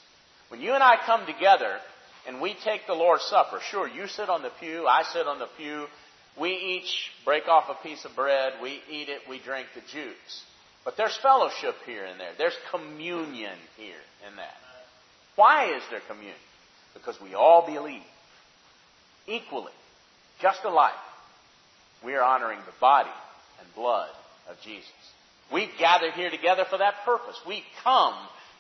When 0.50 0.60
you 0.60 0.74
and 0.74 0.84
I 0.84 0.98
come 1.06 1.26
together, 1.26 1.78
and 2.28 2.42
we 2.42 2.56
take 2.64 2.88
the 2.88 2.94
Lord's 2.94 3.24
Supper. 3.24 3.60
Sure, 3.70 3.88
you 3.88 4.08
sit 4.08 4.30
on 4.30 4.44
the 4.44 4.52
pew, 4.60 4.88
I 4.88 5.04
sit 5.12 5.28
on 5.28 5.40
the 5.40 5.48
pew. 5.58 5.86
We 6.40 6.52
each 6.52 7.12
break 7.26 7.48
off 7.48 7.66
a 7.70 7.84
piece 7.84 8.06
of 8.06 8.16
bread, 8.16 8.54
we 8.62 8.80
eat 8.90 9.10
it, 9.10 9.22
we 9.30 9.40
drink 9.40 9.68
the 9.76 9.82
juice. 9.82 10.44
But 10.86 10.98
there's 10.98 11.18
fellowship 11.22 11.76
here 11.86 12.06
and 12.06 12.20
there. 12.20 12.32
There's 12.38 12.58
communion 12.72 13.58
here 13.78 14.02
and 14.26 14.38
that. 14.38 14.56
Why 15.36 15.76
is 15.76 15.84
there 15.90 16.02
communion? 16.08 16.36
Because 16.94 17.20
we 17.22 17.34
all 17.34 17.66
believe 17.66 18.02
equally, 19.28 19.72
just 20.42 20.60
alike. 20.64 20.92
We 22.04 22.16
are 22.16 22.24
honoring 22.24 22.60
the 22.60 22.74
body 22.80 23.10
and 23.60 23.76
blood 23.76 24.10
of 24.50 24.56
Jesus. 24.64 24.90
We 25.52 25.70
gather 25.80 26.12
here 26.12 26.30
together 26.30 26.66
for 26.70 26.78
that 26.78 26.96
purpose. 27.06 27.40
We 27.48 27.64
come 27.84 28.16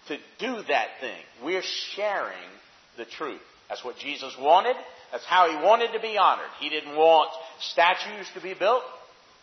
to 0.07 0.17
do 0.39 0.63
that 0.67 0.87
thing. 0.99 1.21
We're 1.43 1.63
sharing 1.95 2.49
the 2.97 3.05
truth. 3.05 3.41
That's 3.69 3.83
what 3.83 3.97
Jesus 3.97 4.35
wanted. 4.39 4.75
That's 5.11 5.25
how 5.25 5.49
he 5.49 5.55
wanted 5.55 5.93
to 5.93 5.99
be 5.99 6.17
honored. 6.17 6.49
He 6.59 6.69
didn't 6.69 6.95
want 6.95 7.29
statues 7.59 8.27
to 8.33 8.41
be 8.41 8.53
built 8.53 8.83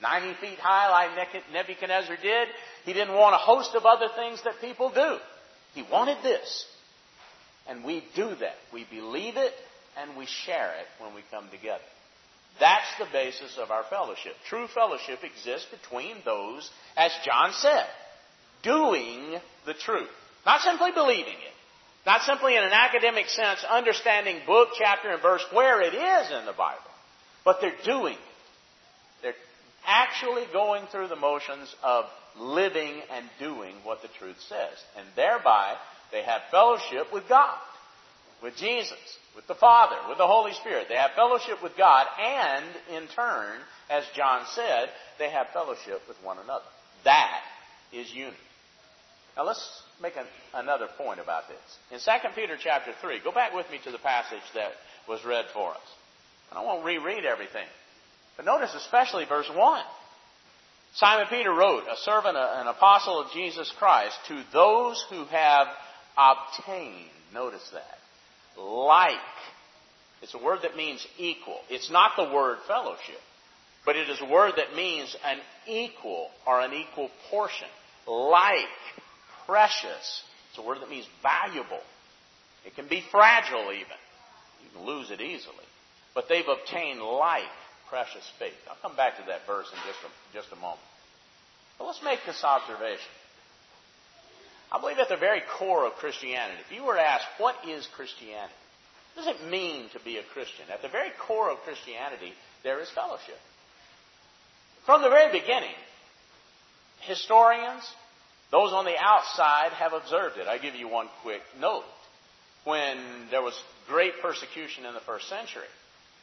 90 0.03 0.35
feet 0.41 0.59
high 0.59 0.91
like 0.91 1.29
Nebuchadnezzar 1.53 2.17
did. 2.23 2.49
He 2.85 2.93
didn't 2.93 3.15
want 3.15 3.35
a 3.35 3.39
host 3.39 3.75
of 3.75 3.85
other 3.85 4.09
things 4.17 4.43
that 4.45 4.55
people 4.61 4.91
do. 4.91 5.17
He 5.75 5.85
wanted 5.91 6.19
this. 6.23 6.67
And 7.69 7.85
we 7.85 8.05
do 8.17 8.35
that. 8.41 8.57
We 8.73 8.87
believe 8.91 9.37
it 9.37 9.53
and 9.99 10.17
we 10.17 10.27
share 10.27 10.73
it 10.73 10.87
when 11.03 11.15
we 11.15 11.23
come 11.31 11.49
together. 11.51 11.83
That's 12.59 12.99
the 12.99 13.07
basis 13.13 13.57
of 13.59 13.71
our 13.71 13.85
fellowship. 13.85 14.33
True 14.49 14.67
fellowship 14.67 15.21
exists 15.23 15.69
between 15.71 16.17
those, 16.25 16.69
as 16.97 17.13
John 17.25 17.53
said, 17.53 17.87
doing 18.63 19.39
the 19.67 19.75
truth. 19.75 20.11
Not 20.45 20.61
simply 20.61 20.91
believing 20.93 21.35
it. 21.35 21.55
Not 22.07 22.23
simply 22.23 22.57
in 22.57 22.63
an 22.63 22.73
academic 22.73 23.29
sense, 23.29 23.65
understanding 23.69 24.41
book, 24.47 24.71
chapter, 24.79 25.11
and 25.11 25.23
verse 25.23 25.45
where 25.53 25.83
it 25.83 25.95
is 25.95 26.31
in 26.33 26.47
the 26.47 26.53
Bible. 26.53 26.81
But 27.45 27.61
they're 27.61 27.73
doing 27.85 28.15
it. 28.15 28.21
They're 29.23 29.35
actually 29.87 30.45
going 30.53 30.87
through 30.87 31.09
the 31.09 31.17
motions 31.17 31.75
of 31.83 32.07
living 32.39 33.01
and 33.11 33.27
doing 33.39 33.75
what 33.85 34.03
the 34.03 34.09
truth 34.19 34.41
says. 34.49 34.77
And 34.97 35.07
thereby, 35.15 35.77
they 36.13 36.23
have 36.23 36.43
fellowship 36.51 37.13
with 37.13 37.29
God, 37.29 37.59
with 38.43 38.57
Jesus, 38.57 38.99
with 39.37 39.47
the 39.47 39.55
Father, 39.55 39.97
with 40.09 40.19
the 40.19 40.27
Holy 40.27 40.53
Spirit. 40.55 40.87
They 40.89 40.97
have 40.97 41.13
fellowship 41.13 41.63
with 41.63 41.77
God, 41.77 42.07
and 42.19 42.65
in 42.97 43.09
turn, 43.09 43.59
as 43.89 44.05
John 44.17 44.45
said, 44.55 44.91
they 45.19 45.31
have 45.31 45.49
fellowship 45.53 46.03
with 46.09 46.17
one 46.23 46.39
another. 46.39 46.65
That 47.05 47.43
is 47.93 48.13
unity. 48.13 48.37
Now 49.37 49.45
let's 49.45 49.83
make 50.03 50.17
an, 50.17 50.27
another 50.55 50.89
point 50.99 51.21
about 51.21 51.45
this. 51.49 51.79
In 51.91 51.99
2 51.99 52.29
Peter 52.35 52.57
chapter 52.63 52.93
3, 53.01 53.21
go 53.25 53.33
back 53.33 53.55
with 53.55 53.71
me 53.71 53.79
to 53.85 53.91
the 53.91 53.99
passage 53.99 54.43
that 54.55 54.73
was 55.09 55.25
read 55.25 55.47
for 55.53 55.71
us. 55.71 55.89
And 56.51 56.59
I 56.59 56.63
won't 56.63 56.85
reread 56.85 57.25
everything. 57.25 57.67
But 58.37 58.47
notice 58.47 58.75
especially 58.75 59.25
verse 59.27 59.51
1. 59.53 59.83
Simon 60.95 61.27
Peter 61.31 61.53
wrote, 61.53 61.85
a 61.85 61.97
servant, 61.99 62.37
an 62.37 62.67
apostle 62.67 63.21
of 63.21 63.31
Jesus 63.33 63.73
Christ, 63.79 64.17
to 64.27 64.43
those 64.53 65.05
who 65.09 65.25
have 65.27 65.69
obtained, 66.19 67.11
notice 67.33 67.69
that, 67.73 67.99
like. 68.61 69.17
It's 70.23 70.35
a 70.35 70.39
word 70.39 70.61
that 70.63 70.77
means 70.77 71.07
equal. 71.19 71.59
It's 71.71 71.91
not 71.91 72.13
the 72.17 72.33
word 72.35 72.59
fellowship, 72.69 73.21
but 73.87 73.97
it 73.97 74.09
is 74.11 74.21
a 74.21 74.31
word 74.31 74.53
that 74.57 74.77
means 74.77 75.17
an 75.25 75.39
equal 75.67 76.29
or 76.47 76.61
an 76.61 76.73
equal 76.75 77.11
portion. 77.31 77.69
Like 78.07 78.65
precious. 79.47 80.23
It's 80.51 80.59
a 80.59 80.63
word 80.63 80.79
that 80.83 80.91
means 80.91 81.07
valuable. 81.23 81.81
It 82.67 82.75
can 82.75 82.89
be 82.89 83.03
fragile 83.11 83.73
even. 83.73 83.99
You 84.63 84.71
can 84.77 84.87
lose 84.87 85.11
it 85.11 85.21
easily. 85.21 85.65
But 86.15 86.29
they've 86.29 86.47
obtained 86.47 87.01
like 87.01 87.49
precious 87.89 88.29
faith. 88.39 88.55
I'll 88.69 88.77
come 88.83 88.97
back 88.97 89.17
to 89.17 89.25
that 89.29 89.47
verse 89.47 89.67
in 89.73 89.79
just 89.87 89.99
a, 90.05 90.37
just 90.37 90.53
a 90.53 90.57
moment. 90.57 90.85
But 91.79 91.87
let's 91.87 92.03
make 92.05 92.21
this 92.27 92.45
observation. 92.45 93.09
I 94.73 94.81
believe 94.81 94.99
at 94.99 95.09
the 95.09 95.17
very 95.17 95.43
core 95.59 95.87
of 95.87 95.95
Christianity, 95.95 96.61
if 96.67 96.75
you 96.75 96.85
were 96.85 96.95
to 96.95 97.01
ask, 97.01 97.25
what 97.39 97.57
is 97.69 97.87
Christianity? 97.97 98.55
What 99.15 99.25
does 99.25 99.37
it 99.37 99.51
mean 99.51 99.89
to 99.93 100.01
be 100.01 100.19
a 100.19 100.23
Christian? 100.33 100.67
At 100.73 100.83
the 100.83 100.89
very 100.89 101.11
core 101.19 101.51
of 101.51 101.59
Christianity, 101.59 102.33
there 102.63 102.81
is 102.81 102.89
fellowship. 102.91 103.39
From 104.87 105.03
the 105.03 105.09
very 105.09 105.33
beginning, 105.33 105.75
historians, 107.01 107.83
those 108.51 108.73
on 108.73 108.85
the 108.85 108.97
outside 108.99 109.73
have 109.73 109.93
observed 109.93 110.39
it. 110.39 110.47
I 110.47 110.59
give 110.59 110.75
you 110.75 110.89
one 110.89 111.09
quick 111.23 111.43
note. 111.61 111.85
When 112.65 112.99
there 113.31 113.43
was 113.43 113.59
great 113.89 114.21
persecution 114.23 114.85
in 114.85 114.95
the 114.95 115.01
first 115.01 115.29
century, 115.29 115.69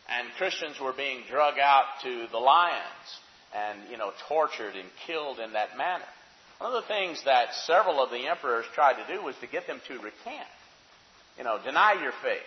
and 0.07 0.27
Christians 0.38 0.79
were 0.79 0.93
being 0.93 1.23
drug 1.29 1.55
out 1.60 1.86
to 2.03 2.27
the 2.31 2.38
lions 2.38 3.19
and, 3.53 3.79
you 3.91 3.97
know, 3.97 4.12
tortured 4.27 4.75
and 4.75 4.88
killed 5.05 5.39
in 5.39 5.53
that 5.53 5.77
manner. 5.77 6.05
One 6.60 6.74
of 6.74 6.82
the 6.82 6.88
things 6.88 7.22
that 7.26 7.54
several 7.65 8.02
of 8.02 8.10
the 8.10 8.28
emperors 8.28 8.65
tried 8.74 8.93
to 8.93 9.15
do 9.15 9.24
was 9.24 9.36
to 9.41 9.48
get 9.48 9.67
them 9.67 9.80
to 9.88 9.93
recant. 9.96 10.50
You 11.38 11.43
know, 11.43 11.60
deny 11.63 11.93
your 12.02 12.13
faith. 12.24 12.41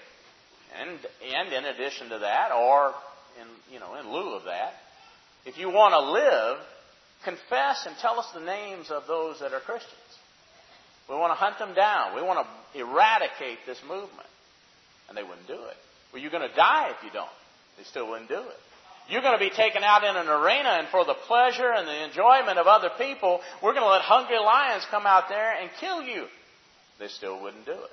And, 0.81 0.99
and 1.35 1.53
in 1.53 1.65
addition 1.65 2.09
to 2.11 2.19
that, 2.19 2.53
or 2.53 2.95
in, 3.41 3.73
you 3.73 3.81
know, 3.81 3.95
in 3.95 4.11
lieu 4.11 4.35
of 4.35 4.45
that, 4.45 4.75
if 5.47 5.59
you 5.59 5.71
want 5.71 5.95
to 5.95 6.13
live, 6.13 6.59
confess 7.25 7.87
and 7.87 7.97
tell 8.01 8.19
us 8.19 8.27
the 8.35 8.41
names 8.41 8.91
of 8.91 9.07
those 9.07 9.41
that 9.41 9.53
are 9.53 9.61
Christians. 9.61 9.95
We 11.09 11.17
want 11.17 11.33
to 11.33 11.37
hunt 11.37 11.59
them 11.59 11.75
down. 11.75 12.15
We 12.15 12.23
want 12.23 12.47
to 12.47 12.81
eradicate 12.81 13.59
this 13.67 13.79
movement. 13.83 14.29
And 15.09 15.17
they 15.17 15.23
wouldn't 15.23 15.47
do 15.47 15.55
it. 15.55 15.77
Well, 16.13 16.23
you're 16.23 16.31
going 16.31 16.49
to 16.49 16.55
die 16.55 16.91
if 16.91 17.05
you 17.05 17.11
don't. 17.13 17.29
They 17.79 17.85
still 17.85 18.09
wouldn't 18.09 18.29
do 18.29 18.39
it. 18.39 18.61
You're 19.11 19.23
going 19.23 19.39
to 19.39 19.45
be 19.45 19.51
taken 19.51 19.83
out 19.83 20.05
in 20.05 20.15
an 20.15 20.29
arena, 20.29 20.79
and 20.79 20.89
for 20.89 21.05
the 21.05 21.15
pleasure 21.15 21.73
and 21.73 21.87
the 21.87 22.05
enjoyment 22.05 22.59
of 22.59 22.69
other 22.69 22.91
people, 22.97 23.41
we're 23.61 23.73
going 23.73 23.85
to 23.85 23.91
let 23.91 24.03
hungry 24.03 24.39
lions 24.39 24.87
come 24.91 25.05
out 25.05 25.29
there 25.29 25.61
and 25.61 25.69
kill 25.81 26.03
you. 26.03 26.27
They 27.01 27.09
still 27.09 27.43
wouldn't 27.43 27.67
do 27.67 27.73
it. 27.73 27.91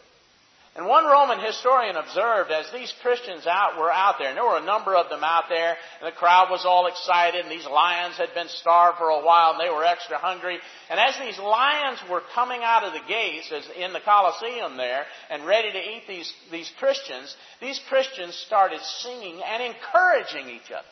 And 0.76 0.86
one 0.86 1.06
Roman 1.06 1.40
historian 1.40 1.96
observed 1.96 2.52
as 2.52 2.72
these 2.72 2.94
Christians 3.02 3.48
out 3.48 3.80
were 3.80 3.92
out 3.92 4.18
there, 4.20 4.30
and 4.30 4.38
there 4.38 4.46
were 4.46 4.60
a 4.60 4.64
number 4.64 4.96
of 4.96 5.10
them 5.10 5.24
out 5.24 5.46
there, 5.50 5.76
and 6.00 6.06
the 6.06 6.16
crowd 6.16 6.52
was 6.52 6.66
all 6.66 6.86
excited, 6.86 7.42
and 7.42 7.52
these 7.52 7.66
lions 7.66 8.16
had 8.16 8.32
been 8.36 8.48
starved 8.48 9.00
for 9.00 9.10
a 9.10 9.26
while, 9.26 9.54
and 9.54 9.60
they 9.60 9.74
were 9.74 9.84
extra 9.84 10.20
hungry. 10.20 10.60
And 10.92 11.00
as 11.00 11.18
these 11.18 11.40
lions 11.40 11.98
were 12.12 12.22
coming 12.36 12.62
out 12.64 12.84
of 12.84 12.94
the 12.94 13.08
gates, 13.08 13.52
as 13.52 13.68
in 13.76 13.92
the 13.92 14.02
Colosseum 14.06 14.78
there, 14.78 15.06
and 15.32 15.48
ready 15.48 15.72
to 15.72 15.80
eat 15.80 16.04
these, 16.08 16.32
these 16.52 16.72
Christians, 16.78 17.36
these 17.60 17.82
Christians 17.90 18.36
started 18.36 18.80
singing 19.00 19.42
and 19.42 19.64
encouraging 19.64 20.50
each 20.50 20.70
other. 20.70 20.86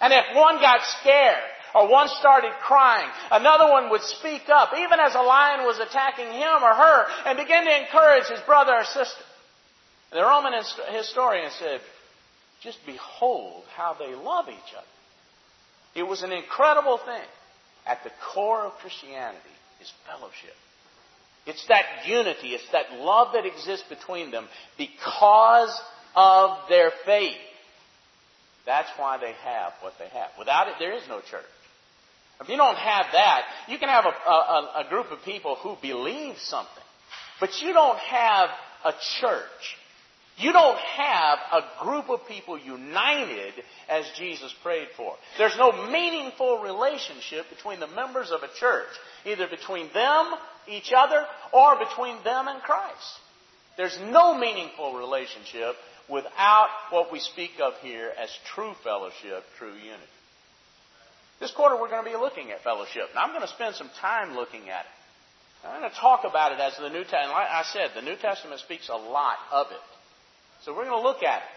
And 0.00 0.12
if 0.12 0.36
one 0.36 0.56
got 0.56 0.80
scared, 1.00 1.42
or 1.76 1.88
one 1.90 2.08
started 2.08 2.52
crying. 2.62 3.08
Another 3.30 3.70
one 3.70 3.90
would 3.90 4.00
speak 4.00 4.48
up, 4.48 4.70
even 4.78 4.98
as 4.98 5.14
a 5.14 5.20
lion 5.20 5.66
was 5.66 5.78
attacking 5.78 6.32
him 6.32 6.62
or 6.62 6.74
her, 6.74 7.06
and 7.26 7.36
begin 7.36 7.64
to 7.64 7.80
encourage 7.82 8.26
his 8.28 8.40
brother 8.46 8.72
or 8.72 8.84
sister. 8.84 9.22
The 10.10 10.22
Roman 10.22 10.54
historian 10.90 11.50
said, 11.58 11.80
just 12.62 12.78
behold 12.86 13.64
how 13.76 13.94
they 13.98 14.14
love 14.14 14.46
each 14.48 14.74
other. 14.74 14.86
It 15.94 16.04
was 16.04 16.22
an 16.22 16.32
incredible 16.32 16.98
thing. 16.98 17.28
At 17.86 18.02
the 18.02 18.10
core 18.32 18.62
of 18.62 18.72
Christianity 18.80 19.38
is 19.80 19.92
fellowship. 20.06 20.54
It's 21.46 21.64
that 21.68 22.06
unity, 22.06 22.48
it's 22.48 22.68
that 22.72 22.98
love 22.98 23.34
that 23.34 23.46
exists 23.46 23.86
between 23.88 24.30
them 24.30 24.48
because 24.78 25.80
of 26.16 26.68
their 26.68 26.90
faith. 27.04 27.36
That's 28.66 28.88
why 28.96 29.18
they 29.18 29.32
have 29.44 29.72
what 29.80 29.94
they 29.98 30.08
have. 30.08 30.30
Without 30.38 30.68
it, 30.68 30.74
there 30.78 30.92
is 30.92 31.02
no 31.08 31.20
church. 31.20 31.44
If 32.40 32.48
you 32.48 32.56
don't 32.56 32.76
have 32.76 33.06
that, 33.12 33.42
you 33.68 33.78
can 33.78 33.88
have 33.88 34.04
a, 34.04 34.30
a, 34.30 34.84
a 34.84 34.88
group 34.90 35.10
of 35.10 35.24
people 35.24 35.54
who 35.54 35.76
believe 35.80 36.36
something, 36.38 36.84
but 37.40 37.50
you 37.62 37.72
don't 37.72 37.98
have 37.98 38.50
a 38.84 38.92
church. 39.20 39.76
You 40.38 40.52
don't 40.52 40.78
have 40.78 41.38
a 41.50 41.84
group 41.84 42.10
of 42.10 42.26
people 42.28 42.58
united 42.58 43.54
as 43.88 44.04
Jesus 44.18 44.54
prayed 44.62 44.88
for. 44.94 45.14
There's 45.38 45.56
no 45.56 45.88
meaningful 45.90 46.58
relationship 46.58 47.46
between 47.48 47.80
the 47.80 47.86
members 47.86 48.30
of 48.30 48.42
a 48.42 48.52
church, 48.60 48.90
either 49.24 49.46
between 49.48 49.88
them, 49.94 50.34
each 50.68 50.92
other, 50.94 51.24
or 51.54 51.78
between 51.78 52.22
them 52.22 52.48
and 52.48 52.60
Christ. 52.60 53.20
There's 53.78 53.98
no 54.10 54.36
meaningful 54.38 54.98
relationship 54.98 55.74
without 56.08 56.68
what 56.90 57.12
we 57.12 57.20
speak 57.20 57.52
of 57.62 57.74
here 57.82 58.12
as 58.16 58.30
true 58.54 58.72
fellowship, 58.84 59.44
true 59.58 59.74
unity. 59.74 60.12
This 61.40 61.50
quarter 61.52 61.76
we're 61.80 61.90
going 61.90 62.04
to 62.04 62.10
be 62.10 62.16
looking 62.16 62.50
at 62.50 62.62
fellowship. 62.62 63.10
And 63.10 63.18
I'm 63.18 63.30
going 63.30 63.42
to 63.42 63.48
spend 63.48 63.74
some 63.74 63.90
time 64.00 64.34
looking 64.34 64.70
at 64.70 64.84
it. 64.86 65.66
I'm 65.66 65.80
going 65.80 65.90
to 65.90 65.96
talk 65.96 66.22
about 66.24 66.52
it 66.52 66.60
as 66.60 66.76
the 66.76 66.88
New 66.88 67.02
Testament. 67.02 67.30
Like 67.30 67.50
I 67.50 67.64
said, 67.72 67.90
the 67.94 68.02
New 68.02 68.16
Testament 68.16 68.60
speaks 68.60 68.88
a 68.88 68.94
lot 68.94 69.36
of 69.50 69.66
it. 69.70 69.82
So 70.64 70.72
we're 70.74 70.84
going 70.84 71.02
to 71.02 71.06
look 71.06 71.22
at 71.22 71.38
it. 71.38 71.48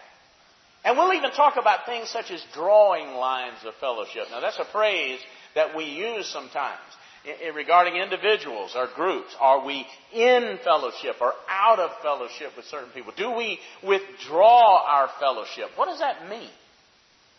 And 0.84 0.96
we'll 0.96 1.12
even 1.12 1.30
talk 1.30 1.56
about 1.58 1.86
things 1.86 2.08
such 2.08 2.30
as 2.30 2.42
drawing 2.54 3.14
lines 3.14 3.58
of 3.64 3.74
fellowship. 3.80 4.24
Now 4.30 4.40
that's 4.40 4.58
a 4.58 4.64
phrase 4.64 5.20
that 5.54 5.76
we 5.76 5.84
use 5.84 6.26
sometimes. 6.26 6.80
Regarding 7.54 7.96
individuals 7.96 8.72
or 8.74 8.88
groups? 8.94 9.34
Are 9.38 9.64
we 9.64 9.86
in 10.12 10.58
fellowship 10.64 11.16
or 11.20 11.34
out 11.48 11.78
of 11.78 11.90
fellowship 12.02 12.52
with 12.56 12.66
certain 12.66 12.90
people? 12.90 13.12
Do 13.16 13.32
we 13.32 13.58
withdraw 13.82 14.84
our 14.86 15.10
fellowship? 15.20 15.70
What 15.76 15.86
does 15.86 16.00
that 16.00 16.28
mean? 16.28 16.50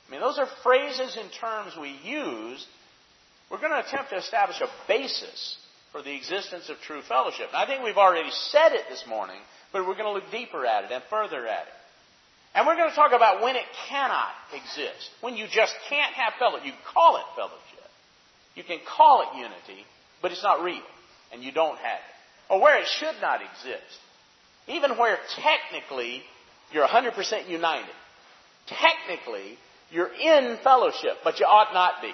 I 0.08 0.12
mean, 0.12 0.22
those 0.22 0.38
are 0.38 0.48
phrases 0.64 1.18
and 1.20 1.32
terms 1.40 1.74
we 1.80 1.96
use. 2.04 2.66
We're 3.50 3.60
going 3.60 3.72
to 3.72 3.88
attempt 3.88 4.12
to 4.12 4.18
establish 4.18 4.60
a 4.62 4.68
basis 4.88 5.58
for 5.92 6.02
the 6.02 6.16
existence 6.16 6.70
of 6.70 6.78
true 6.86 7.02
fellowship. 7.02 7.48
And 7.48 7.58
I 7.58 7.66
think 7.66 7.84
we've 7.84 7.98
already 7.98 8.30
said 8.52 8.74
it 8.74 8.86
this 8.90 9.04
morning, 9.08 9.40
but 9.74 9.88
we're 9.88 9.96
going 9.96 10.06
to 10.06 10.14
look 10.14 10.32
deeper 10.32 10.66
at 10.66 10.86
it 10.86 10.92
and 10.92 11.04
further 11.10 11.48
at 11.48 11.64
it. 11.64 11.74
And 12.54 12.68
we're 12.68 12.76
going 12.76 12.90
to 12.90 12.96
talk 12.96 13.14
about 13.14 13.42
when 13.42 13.56
it 13.56 13.64
cannot 13.88 14.32
exist. 14.54 15.10
When 15.22 15.36
you 15.36 15.48
just 15.50 15.74
can't 15.90 16.14
have 16.14 16.34
fellowship. 16.38 16.66
You 16.66 16.74
call 16.94 17.18
it 17.18 17.24
fellowship. 17.36 17.81
You 18.56 18.64
can 18.64 18.80
call 18.86 19.22
it 19.22 19.38
unity, 19.38 19.86
but 20.22 20.32
it's 20.32 20.44
not 20.44 20.64
real. 20.64 20.82
And 21.34 21.44
you 21.44 21.52
don't 21.52 21.78
have 21.78 22.00
it. 22.00 22.54
Or 22.54 22.62
where 22.62 22.80
it 22.82 22.88
should 22.88 23.16
not 23.22 23.40
exist. 23.42 23.98
Even 24.68 24.98
where 24.98 25.18
technically 25.36 26.22
you're 26.74 26.88
100% 26.88 27.50
united. 27.50 27.96
Technically, 28.68 29.58
you're 29.92 30.12
in 30.14 30.58
fellowship, 30.64 31.18
but 31.24 31.40
you 31.40 31.46
ought 31.46 31.74
not 31.74 32.02
be. 32.02 32.12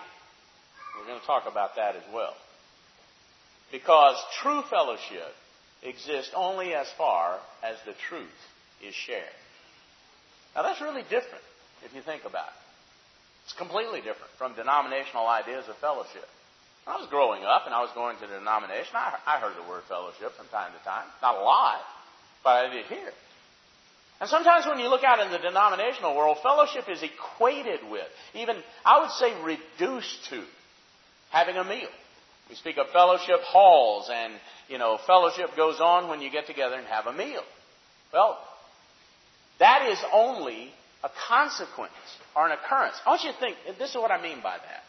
We're 1.00 1.08
going 1.08 1.20
to 1.20 1.26
talk 1.26 1.44
about 1.50 1.76
that 1.76 1.96
as 1.96 2.04
well. 2.14 2.34
Because 3.72 4.16
true 4.42 4.62
fellowship 4.70 5.34
exists 5.84 6.32
only 6.36 6.74
as 6.74 6.88
far 6.98 7.40
as 7.64 7.76
the 7.86 7.94
truth 8.10 8.28
is 8.86 8.94
shared. 8.94 9.24
Now 10.56 10.64
that's 10.64 10.82
really 10.82 11.04
different 11.04 11.44
if 11.84 11.94
you 11.94 12.02
think 12.02 12.24
about 12.26 12.48
it. 12.48 12.67
It's 13.48 13.56
completely 13.56 14.04
different 14.04 14.28
from 14.38 14.60
denominational 14.60 15.26
ideas 15.26 15.64
of 15.72 15.78
fellowship. 15.78 16.28
When 16.84 16.96
I 16.96 17.00
was 17.00 17.08
growing 17.08 17.48
up 17.48 17.64
and 17.64 17.74
I 17.74 17.80
was 17.80 17.92
going 17.96 18.20
to 18.20 18.28
the 18.28 18.44
denomination, 18.44 18.92
I, 18.92 19.16
I 19.26 19.40
heard 19.40 19.56
the 19.56 19.64
word 19.70 19.84
fellowship 19.88 20.36
from 20.36 20.52
time 20.52 20.76
to 20.76 20.84
time. 20.84 21.08
Not 21.22 21.40
a 21.40 21.44
lot, 21.48 21.80
but 22.44 22.68
I 22.68 22.74
did 22.74 22.86
hear 22.88 23.08
it. 23.08 23.16
And 24.20 24.30
sometimes 24.30 24.66
when 24.66 24.80
you 24.80 24.90
look 24.90 25.06
out 25.06 25.24
in 25.24 25.32
the 25.32 25.38
denominational 25.38 26.18
world, 26.18 26.40
fellowship 26.44 26.90
is 26.90 27.02
equated 27.04 27.80
with, 27.90 28.08
even, 28.36 28.58
I 28.84 29.00
would 29.00 29.12
say, 29.12 29.32
reduced 29.40 30.28
to, 30.32 30.44
having 31.30 31.56
a 31.56 31.64
meal. 31.64 31.88
We 32.50 32.56
speak 32.56 32.78
of 32.78 32.90
fellowship 32.92 33.40
halls, 33.48 34.10
and, 34.12 34.34
you 34.68 34.78
know, 34.78 35.00
fellowship 35.08 35.56
goes 35.56 35.80
on 35.80 36.10
when 36.10 36.20
you 36.20 36.30
get 36.32 36.48
together 36.48 36.76
and 36.76 36.88
have 36.88 37.08
a 37.08 37.14
meal. 37.14 37.44
Well, 38.12 38.40
that 39.60 39.88
is 39.88 40.00
only 40.12 40.74
a 41.08 41.12
consequence 41.28 41.94
or 42.36 42.46
an 42.48 42.52
occurrence. 42.52 42.96
I 43.06 43.10
want 43.10 43.24
you 43.24 43.32
to 43.32 43.40
think, 43.40 43.56
this 43.80 43.92
is 43.92 43.96
what 43.96 44.12
I 44.12 44.22
mean 44.22 44.42
by 44.44 44.58
that. 44.58 44.84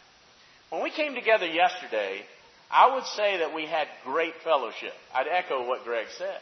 When 0.70 0.82
we 0.82 0.90
came 0.90 1.14
together 1.14 1.46
yesterday, 1.46 2.22
I 2.70 2.94
would 2.94 3.04
say 3.06 3.38
that 3.38 3.54
we 3.54 3.66
had 3.66 3.86
great 4.04 4.34
fellowship. 4.44 4.92
I'd 5.14 5.26
echo 5.30 5.66
what 5.66 5.84
Greg 5.84 6.06
said. 6.18 6.40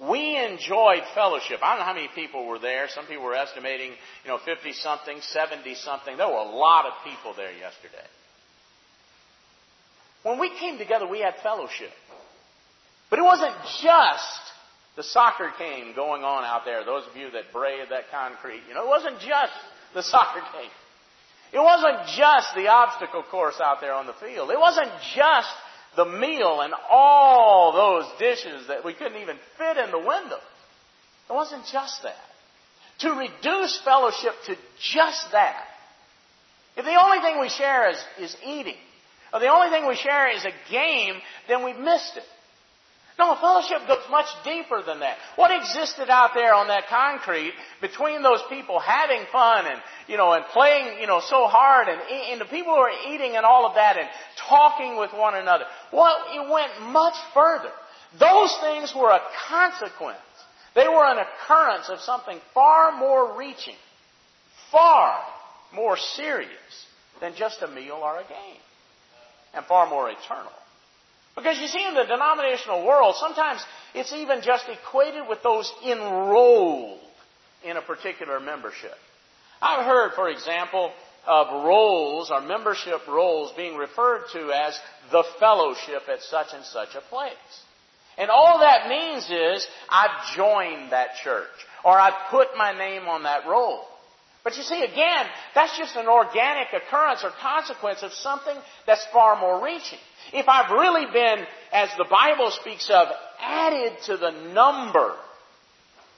We 0.00 0.38
enjoyed 0.38 1.02
fellowship. 1.14 1.60
I 1.62 1.70
don't 1.70 1.80
know 1.80 1.84
how 1.84 1.94
many 1.94 2.08
people 2.14 2.46
were 2.46 2.58
there. 2.58 2.88
Some 2.88 3.06
people 3.06 3.24
were 3.24 3.34
estimating, 3.34 3.90
you 4.24 4.30
know, 4.30 4.38
50 4.38 4.72
something, 4.72 5.20
70 5.20 5.74
something. 5.76 6.16
There 6.16 6.26
were 6.26 6.32
a 6.32 6.56
lot 6.56 6.86
of 6.86 6.92
people 7.04 7.34
there 7.36 7.52
yesterday. 7.52 8.06
When 10.22 10.38
we 10.38 10.50
came 10.58 10.78
together, 10.78 11.06
we 11.06 11.20
had 11.20 11.34
fellowship. 11.42 11.90
But 13.10 13.18
it 13.18 13.22
wasn't 13.22 13.54
just 13.82 14.42
the 14.96 15.02
soccer 15.02 15.50
game 15.58 15.94
going 15.94 16.22
on 16.22 16.44
out 16.44 16.64
there. 16.64 16.84
Those 16.84 17.06
of 17.08 17.16
you 17.16 17.30
that 17.32 17.52
brave 17.52 17.88
that 17.90 18.10
concrete, 18.10 18.62
you 18.68 18.74
know, 18.74 18.84
it 18.84 18.88
wasn't 18.88 19.20
just 19.20 19.52
the 19.94 20.02
soccer 20.02 20.40
game. 20.52 20.70
It 21.52 21.60
wasn't 21.60 22.16
just 22.16 22.54
the 22.54 22.68
obstacle 22.68 23.22
course 23.22 23.60
out 23.62 23.80
there 23.80 23.92
on 23.92 24.06
the 24.06 24.14
field. 24.14 24.50
It 24.50 24.58
wasn't 24.58 24.90
just 25.14 25.50
the 25.96 26.06
meal 26.06 26.60
and 26.62 26.72
all 26.90 27.72
those 27.72 28.10
dishes 28.18 28.68
that 28.68 28.84
we 28.84 28.94
couldn't 28.94 29.20
even 29.20 29.36
fit 29.58 29.76
in 29.76 29.90
the 29.90 29.98
window. 29.98 30.38
It 31.28 31.32
wasn't 31.32 31.64
just 31.70 32.02
that. 32.04 32.16
To 33.00 33.12
reduce 33.12 33.78
fellowship 33.84 34.32
to 34.46 34.56
just 34.80 35.32
that, 35.32 35.64
if 36.76 36.84
the 36.84 37.02
only 37.02 37.20
thing 37.20 37.40
we 37.40 37.50
share 37.50 37.90
is, 37.90 37.98
is 38.18 38.36
eating, 38.46 38.76
or 39.32 39.40
the 39.40 39.48
only 39.48 39.70
thing 39.70 39.86
we 39.86 39.96
share 39.96 40.34
is 40.34 40.44
a 40.44 40.70
game, 40.70 41.14
then 41.48 41.64
we've 41.64 41.78
missed 41.78 42.16
it. 42.16 42.24
No, 43.18 43.36
fellowship 43.36 43.86
goes 43.86 44.04
much 44.10 44.26
deeper 44.42 44.82
than 44.82 45.00
that. 45.00 45.18
What 45.36 45.50
existed 45.50 46.08
out 46.08 46.30
there 46.34 46.54
on 46.54 46.68
that 46.68 46.88
concrete 46.88 47.52
between 47.80 48.22
those 48.22 48.40
people 48.48 48.80
having 48.80 49.26
fun 49.30 49.66
and, 49.66 49.80
you 50.08 50.16
know, 50.16 50.32
and 50.32 50.44
playing, 50.46 50.98
you 51.00 51.06
know, 51.06 51.20
so 51.20 51.46
hard 51.46 51.88
and, 51.88 52.00
and 52.30 52.40
the 52.40 52.46
people 52.46 52.74
who 52.74 52.80
are 52.80 53.12
eating 53.12 53.36
and 53.36 53.44
all 53.44 53.66
of 53.66 53.74
that 53.74 53.98
and 53.98 54.08
talking 54.48 54.96
with 54.98 55.12
one 55.12 55.34
another. 55.34 55.64
Well, 55.92 56.16
it 56.32 56.50
went 56.50 56.90
much 56.90 57.14
further. 57.34 57.70
Those 58.18 58.56
things 58.62 58.94
were 58.94 59.10
a 59.10 59.20
consequence. 59.48 60.18
They 60.74 60.88
were 60.88 61.04
an 61.04 61.18
occurrence 61.18 61.90
of 61.90 62.00
something 62.00 62.38
far 62.54 62.96
more 62.98 63.36
reaching, 63.36 63.76
far 64.70 65.18
more 65.74 65.98
serious 65.98 66.86
than 67.20 67.34
just 67.36 67.60
a 67.62 67.68
meal 67.68 68.00
or 68.02 68.20
a 68.20 68.24
game, 68.24 68.60
and 69.52 69.64
far 69.66 69.88
more 69.88 70.08
eternal. 70.08 70.52
Because 71.34 71.58
you 71.58 71.66
see, 71.66 71.84
in 71.86 71.94
the 71.94 72.04
denominational 72.04 72.84
world, 72.84 73.16
sometimes 73.18 73.64
it's 73.94 74.12
even 74.12 74.42
just 74.42 74.64
equated 74.68 75.28
with 75.28 75.42
those 75.42 75.72
enrolled 75.84 77.00
in 77.64 77.76
a 77.76 77.82
particular 77.82 78.38
membership. 78.40 78.94
I've 79.60 79.86
heard, 79.86 80.12
for 80.14 80.28
example, 80.28 80.92
of 81.26 81.64
rolls 81.64 82.30
or 82.30 82.40
membership 82.40 83.06
rolls 83.06 83.52
being 83.56 83.76
referred 83.76 84.24
to 84.32 84.50
as 84.50 84.78
the 85.10 85.24
fellowship 85.38 86.02
at 86.08 86.20
such 86.22 86.48
and 86.52 86.64
such 86.64 86.94
a 86.96 87.00
place. 87.00 87.32
And 88.18 88.30
all 88.30 88.58
that 88.58 88.88
means 88.88 89.30
is 89.30 89.66
I've 89.88 90.34
joined 90.36 90.92
that 90.92 91.14
church 91.22 91.46
or 91.84 91.98
I've 91.98 92.30
put 92.30 92.48
my 92.56 92.76
name 92.76 93.08
on 93.08 93.22
that 93.22 93.46
roll. 93.46 93.84
But 94.44 94.56
you 94.56 94.64
see, 94.64 94.82
again, 94.82 95.26
that's 95.54 95.76
just 95.78 95.94
an 95.94 96.08
organic 96.08 96.68
occurrence 96.72 97.22
or 97.22 97.30
consequence 97.40 98.02
of 98.02 98.12
something 98.12 98.56
that's 98.86 99.06
far 99.12 99.40
more 99.40 99.64
reaching. 99.64 99.98
If 100.32 100.48
I've 100.48 100.70
really 100.70 101.06
been, 101.12 101.46
as 101.72 101.90
the 101.96 102.06
Bible 102.10 102.50
speaks 102.50 102.90
of, 102.90 103.08
added 103.40 103.92
to 104.06 104.16
the 104.16 104.30
number, 104.52 105.14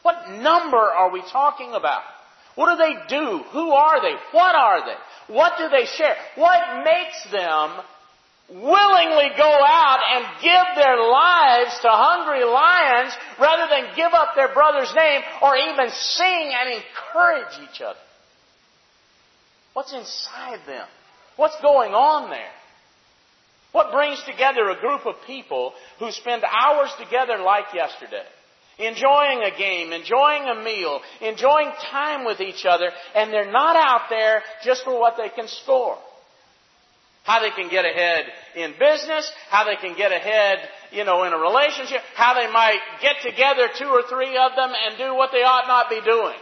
what 0.03 0.31
number 0.31 0.77
are 0.77 1.11
we 1.11 1.23
talking 1.31 1.73
about? 1.75 2.03
What 2.55 2.71
do 2.71 2.77
they 2.77 2.95
do? 3.09 3.43
Who 3.53 3.71
are 3.73 4.01
they? 4.01 4.15
What 4.33 4.55
are 4.55 4.87
they? 4.87 5.35
What 5.35 5.59
do 5.59 5.69
they 5.69 5.87
share? 5.87 6.17
What 6.37 6.85
makes 6.85 7.31
them 7.31 7.71
willingly 8.49 9.31
go 9.37 9.59
out 9.67 10.01
and 10.15 10.25
give 10.43 10.77
their 10.77 10.97
lives 10.97 11.79
to 11.81 11.89
hungry 11.89 12.45
lions 12.45 13.13
rather 13.41 13.67
than 13.69 13.97
give 13.97 14.13
up 14.13 14.35
their 14.37 14.53
brother's 14.53 14.95
name 14.95 15.23
or 15.43 15.57
even 15.57 15.91
sing 15.91 16.53
and 16.53 16.75
encourage 16.75 17.69
each 17.69 17.81
other? 17.81 17.99
What's 19.75 19.93
inside 19.93 20.61
them? 20.67 20.87
What's 21.37 21.61
going 21.61 21.93
on 21.93 22.31
there? 22.31 22.55
What 23.73 23.91
brings 23.91 24.23
together 24.23 24.71
a 24.71 24.81
group 24.81 25.05
of 25.05 25.17
people 25.27 25.75
who 25.99 26.13
spend 26.13 26.45
hours 26.45 26.91
together 26.99 27.39
like 27.45 27.75
yesterday? 27.75 28.25
Enjoying 28.79 29.43
a 29.43 29.57
game, 29.59 29.93
enjoying 29.93 30.45
a 30.45 30.63
meal, 30.63 31.01
enjoying 31.21 31.71
time 31.91 32.25
with 32.25 32.41
each 32.41 32.65
other, 32.65 32.91
and 33.17 33.33
they're 33.33 33.51
not 33.51 33.77
out 33.77 34.09
there 34.11 34.43
just 34.65 34.85
for 34.85 34.99
what 34.99 35.17
they 35.17 35.29
can 35.29 35.49
score. 35.49 35.99
How 37.25 37.41
they 37.41 37.51
can 37.51 37.69
get 37.69 37.85
ahead 37.85 38.27
in 38.55 38.75
business, 38.79 39.31
how 39.49 39.65
they 39.65 39.77
can 39.77 39.97
get 39.97 40.13
ahead, 40.13 40.59
you 40.93 41.05
know, 41.05 41.25
in 41.25 41.33
a 41.33 41.39
relationship, 41.39 42.01
how 42.15 42.35
they 42.35 42.51
might 42.53 42.79
get 43.01 43.17
together 43.23 43.69
two 43.77 43.89
or 43.89 44.03
three 44.09 44.37
of 44.37 44.53
them 44.55 44.71
and 44.71 44.99
do 44.99 45.15
what 45.15 45.31
they 45.33 45.43
ought 45.43 45.67
not 45.67 45.91
be 45.91 46.01
doing. 46.01 46.39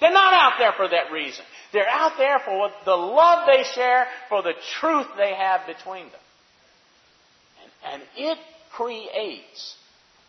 They're 0.00 0.12
not 0.12 0.34
out 0.34 0.58
there 0.58 0.72
for 0.76 0.88
that 0.88 1.12
reason. 1.12 1.44
They're 1.72 1.88
out 1.88 2.12
there 2.18 2.38
for 2.38 2.70
the 2.84 2.94
love 2.94 3.46
they 3.46 3.64
share, 3.64 4.06
for 4.28 4.42
the 4.42 4.52
truth 4.78 5.06
they 5.16 5.34
have 5.34 5.66
between 5.66 6.04
them. 6.04 6.20
And, 7.62 7.94
and 7.94 8.02
it 8.16 8.38
creates 8.72 9.76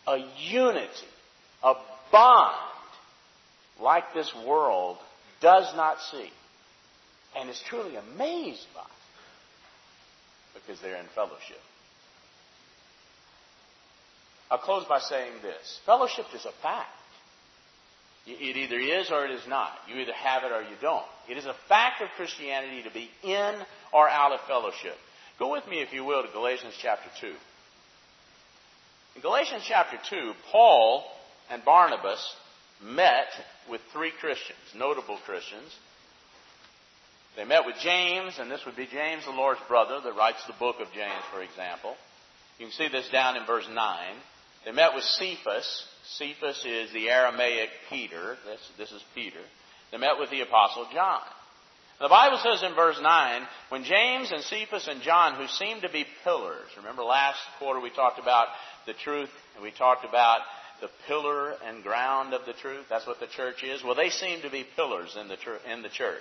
a 0.08 0.18
unity, 0.40 1.08
a 1.64 1.74
bond 2.12 2.56
like 3.82 4.14
this 4.14 4.34
world 4.48 4.98
does 5.42 5.74
not 5.76 5.98
see. 6.12 6.30
And 7.36 7.50
is 7.50 7.62
truly 7.68 7.96
amazed 7.96 8.68
by 8.76 8.84
because 10.54 10.80
they're 10.82 10.98
in 10.98 11.08
fellowship. 11.16 11.60
I'll 14.52 14.60
close 14.60 14.86
by 14.86 15.00
saying 15.00 15.34
this. 15.42 15.80
Fellowship 15.86 16.26
is 16.36 16.46
a 16.46 16.52
fact. 16.62 16.92
It 18.26 18.56
either 18.56 18.80
is 18.80 19.12
or 19.12 19.26
it 19.26 19.32
is 19.32 19.46
not. 19.48 19.72
You 19.88 20.00
either 20.00 20.14
have 20.14 20.44
it 20.44 20.52
or 20.52 20.62
you 20.62 20.76
don't. 20.82 21.06
It 21.30 21.38
is 21.38 21.46
a 21.46 21.56
fact 21.68 22.02
of 22.02 22.08
Christianity 22.16 22.84
to 22.84 22.92
be 22.92 23.10
in 23.22 23.56
or 23.92 24.08
out 24.08 24.32
of 24.32 24.40
fellowship. 24.48 24.96
Go 25.40 25.52
with 25.52 25.68
me, 25.68 25.82
if 25.82 25.92
you 25.92 26.06
will, 26.06 26.24
to 26.24 26.30
Galatians 26.32 26.74
chapter 26.82 27.10
2. 27.20 27.34
In 29.16 29.22
Galatians 29.22 29.64
chapter 29.68 29.98
2, 30.10 30.34
Paul 30.52 31.04
and 31.50 31.66
Barnabas 31.66 32.36
met 32.82 33.28
with 33.70 33.82
three 33.92 34.12
Christians, 34.20 34.60
notable 34.76 35.18
Christians. 35.26 35.76
They 37.36 37.46
met 37.46 37.66
with 37.66 37.76
James, 37.82 38.36
and 38.40 38.50
this 38.50 38.62
would 38.66 38.76
be 38.76 38.88
James, 38.88 39.26
the 39.26 39.32
Lord's 39.32 39.62
brother, 39.68 40.00
that 40.02 40.16
writes 40.16 40.46
the 40.46 40.54
book 40.54 40.78
of 40.80 40.88
James, 40.94 41.24
for 41.34 41.42
example. 41.42 41.96
You 42.60 42.68
can 42.68 42.74
see 42.74 42.88
this 42.88 43.10
down 43.10 43.36
in 43.36 43.46
verse 43.46 43.68
9. 43.72 44.16
They 44.66 44.72
met 44.72 44.94
with 44.94 45.04
Cephas. 45.04 45.88
Cephas 46.18 46.64
is 46.66 46.92
the 46.94 47.10
Aramaic 47.10 47.70
Peter. 47.90 48.38
This, 48.46 48.60
this 48.78 48.92
is 48.92 49.04
Peter. 49.16 49.40
They 49.92 49.98
met 49.98 50.20
with 50.20 50.30
the 50.30 50.42
Apostle 50.42 50.88
John. 50.94 51.22
The 52.00 52.10
Bible 52.10 52.40
says 52.44 52.64
in 52.64 52.76
verse 52.76 53.00
9, 53.02 53.42
when 53.70 53.84
James 53.84 54.32
and 54.32 54.44
Cephas 54.44 54.88
and 54.88 55.02
John, 55.02 55.36
who 55.36 55.48
seemed 55.48 55.84
to 55.84 55.90
be 55.90 56.06
pillars, 56.24 56.68
remember 56.76 57.04
last 57.04 57.40
quarter 57.60 57.80
we 57.80 57.92
talked 57.92 58.20
about 58.20 58.48
the 58.86 58.94
truth, 58.94 59.30
and 59.56 59.64
we 59.64 59.72
talked 59.72 60.04
about 60.04 60.40
the 60.82 60.90
pillar 61.08 61.54
and 61.66 61.84
ground 61.84 62.34
of 62.34 62.46
the 62.46 62.54
truth. 62.54 62.86
That's 62.90 63.08
what 63.08 63.20
the 63.20 63.28
church 63.28 63.64
is. 63.64 63.84
Well, 63.84 63.96
they 63.96 64.10
seem 64.10 64.42
to 64.42 64.50
be 64.50 64.66
pillars 64.76 65.16
in 65.20 65.30
the, 65.30 65.38
in 65.72 65.82
the 65.82 65.90
church. 65.90 66.18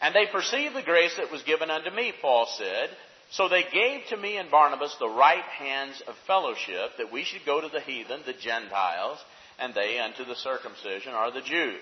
And 0.00 0.14
they 0.14 0.26
perceived 0.30 0.76
the 0.76 0.82
grace 0.82 1.14
that 1.16 1.32
was 1.32 1.42
given 1.42 1.70
unto 1.70 1.90
me, 1.90 2.12
Paul 2.20 2.46
said. 2.58 2.90
So 3.30 3.48
they 3.48 3.64
gave 3.64 4.06
to 4.08 4.16
me 4.16 4.36
and 4.36 4.50
Barnabas 4.50 4.96
the 4.98 5.08
right 5.08 5.42
hands 5.42 6.02
of 6.06 6.14
fellowship, 6.26 6.96
that 6.98 7.12
we 7.12 7.24
should 7.24 7.44
go 7.44 7.60
to 7.60 7.68
the 7.68 7.80
heathen, 7.80 8.20
the 8.24 8.32
Gentiles, 8.32 9.18
and 9.58 9.74
they 9.74 9.98
unto 9.98 10.24
the 10.24 10.36
circumcision, 10.36 11.12
are 11.12 11.32
the 11.32 11.40
Jews. 11.40 11.80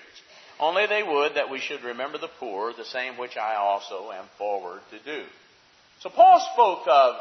Only 0.59 0.87
they 0.87 1.03
would 1.03 1.35
that 1.35 1.51
we 1.51 1.59
should 1.59 1.83
remember 1.83 2.19
the 2.19 2.31
poor, 2.39 2.73
the 2.73 2.85
same 2.85 3.19
which 3.19 3.37
I 3.37 3.57
also 3.57 4.11
am 4.13 4.25
forward 4.39 4.81
to 4.91 4.99
do. 4.99 5.25
So 6.01 6.11
Paul 6.11 6.41
spoke 6.53 6.87
of 6.87 7.17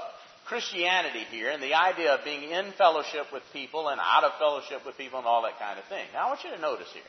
Christianity 0.46 1.26
here 1.32 1.50
and 1.50 1.64
the 1.64 1.74
idea 1.74 2.14
of 2.14 2.26
being 2.26 2.52
in 2.52 2.72
fellowship 2.78 3.32
with 3.32 3.44
people 3.54 3.88
and 3.90 4.00
out 4.00 4.24
of 4.24 4.34
fellowship 4.38 4.86
with 4.86 4.98
people 4.98 5.20
and 5.20 5.28
all 5.28 5.44
that 5.44 5.58
kind 5.58 5.80
of 5.80 5.86
thing. 5.86 6.06
Now 6.14 6.26
I 6.26 6.28
want 6.28 6.44
you 6.44 6.52
to 6.52 6.62
notice 6.62 6.92
here. 6.94 7.02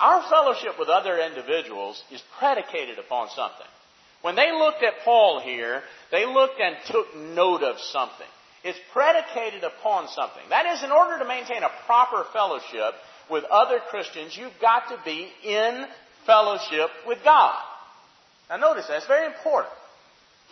Our 0.00 0.22
fellowship 0.28 0.78
with 0.78 0.88
other 0.88 1.20
individuals 1.20 2.02
is 2.10 2.22
predicated 2.38 2.98
upon 2.98 3.28
something. 3.36 3.66
When 4.22 4.36
they 4.36 4.52
looked 4.52 4.82
at 4.82 5.04
Paul 5.04 5.40
here, 5.40 5.82
they 6.10 6.26
looked 6.26 6.60
and 6.60 6.76
took 6.86 7.16
note 7.16 7.62
of 7.62 7.78
something. 7.78 8.26
It's 8.64 8.78
predicated 8.92 9.64
upon 9.64 10.08
something. 10.08 10.42
That 10.48 10.66
is, 10.66 10.84
in 10.84 10.92
order 10.92 11.18
to 11.18 11.28
maintain 11.28 11.64
a 11.64 11.70
proper 11.86 12.24
fellowship 12.32 12.94
with 13.28 13.44
other 13.44 13.80
Christians, 13.90 14.36
you've 14.36 14.60
got 14.60 14.88
to 14.88 14.98
be 15.04 15.28
in 15.44 15.84
fellowship 16.26 16.90
with 17.06 17.18
God. 17.24 17.58
Now 18.48 18.56
notice 18.56 18.86
that's 18.88 19.06
very 19.06 19.26
important. 19.26 19.74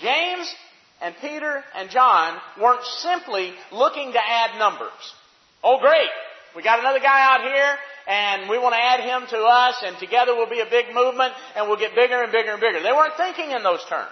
James 0.03 0.53
and 1.01 1.15
Peter 1.21 1.63
and 1.77 1.91
John 1.91 2.39
weren't 2.61 2.85
simply 2.85 3.53
looking 3.71 4.13
to 4.13 4.19
add 4.19 4.59
numbers. 4.59 5.15
Oh 5.63 5.79
great! 5.81 6.09
We 6.57 6.63
got 6.63 6.81
another 6.81 6.99
guy 6.99 7.21
out 7.23 7.43
here 7.43 7.77
and 8.11 8.51
we 8.51 8.59
want 8.59 8.75
to 8.75 8.83
add 8.83 9.07
him 9.07 9.29
to 9.31 9.39
us 9.39 9.83
and 9.87 9.97
together 9.99 10.35
we'll 10.35 10.51
be 10.51 10.59
a 10.59 10.69
big 10.69 10.93
movement 10.93 11.33
and 11.55 11.69
we'll 11.69 11.79
get 11.79 11.95
bigger 11.95 12.21
and 12.21 12.33
bigger 12.33 12.51
and 12.51 12.61
bigger. 12.61 12.83
They 12.83 12.91
weren't 12.91 13.17
thinking 13.17 13.53
in 13.53 13.63
those 13.63 13.85
terms. 13.89 14.11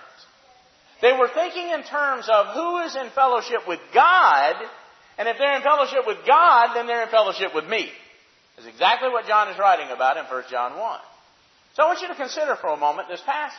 They 1.03 1.13
were 1.13 1.29
thinking 1.35 1.69
in 1.71 1.83
terms 1.83 2.29
of 2.31 2.55
who 2.55 2.79
is 2.87 2.95
in 2.95 3.11
fellowship 3.11 3.67
with 3.67 3.81
God 3.93 4.55
and 5.19 5.27
if 5.27 5.37
they're 5.37 5.57
in 5.57 5.63
fellowship 5.63 6.07
with 6.07 6.19
God, 6.25 6.77
then 6.77 6.87
they're 6.87 7.03
in 7.03 7.11
fellowship 7.11 7.53
with 7.55 7.67
me. 7.67 7.91
Is 8.57 8.67
exactly 8.67 9.09
what 9.09 9.27
John 9.27 9.49
is 9.49 9.59
writing 9.59 9.91
about 9.91 10.17
in 10.17 10.25
1 10.25 10.45
John 10.49 10.79
1. 10.79 11.01
So 11.75 11.83
I 11.83 11.87
want 11.87 12.01
you 12.01 12.09
to 12.09 12.15
consider 12.15 12.55
for 12.57 12.71
a 12.71 12.77
moment 12.77 13.09
this 13.09 13.23
passage. 13.27 13.59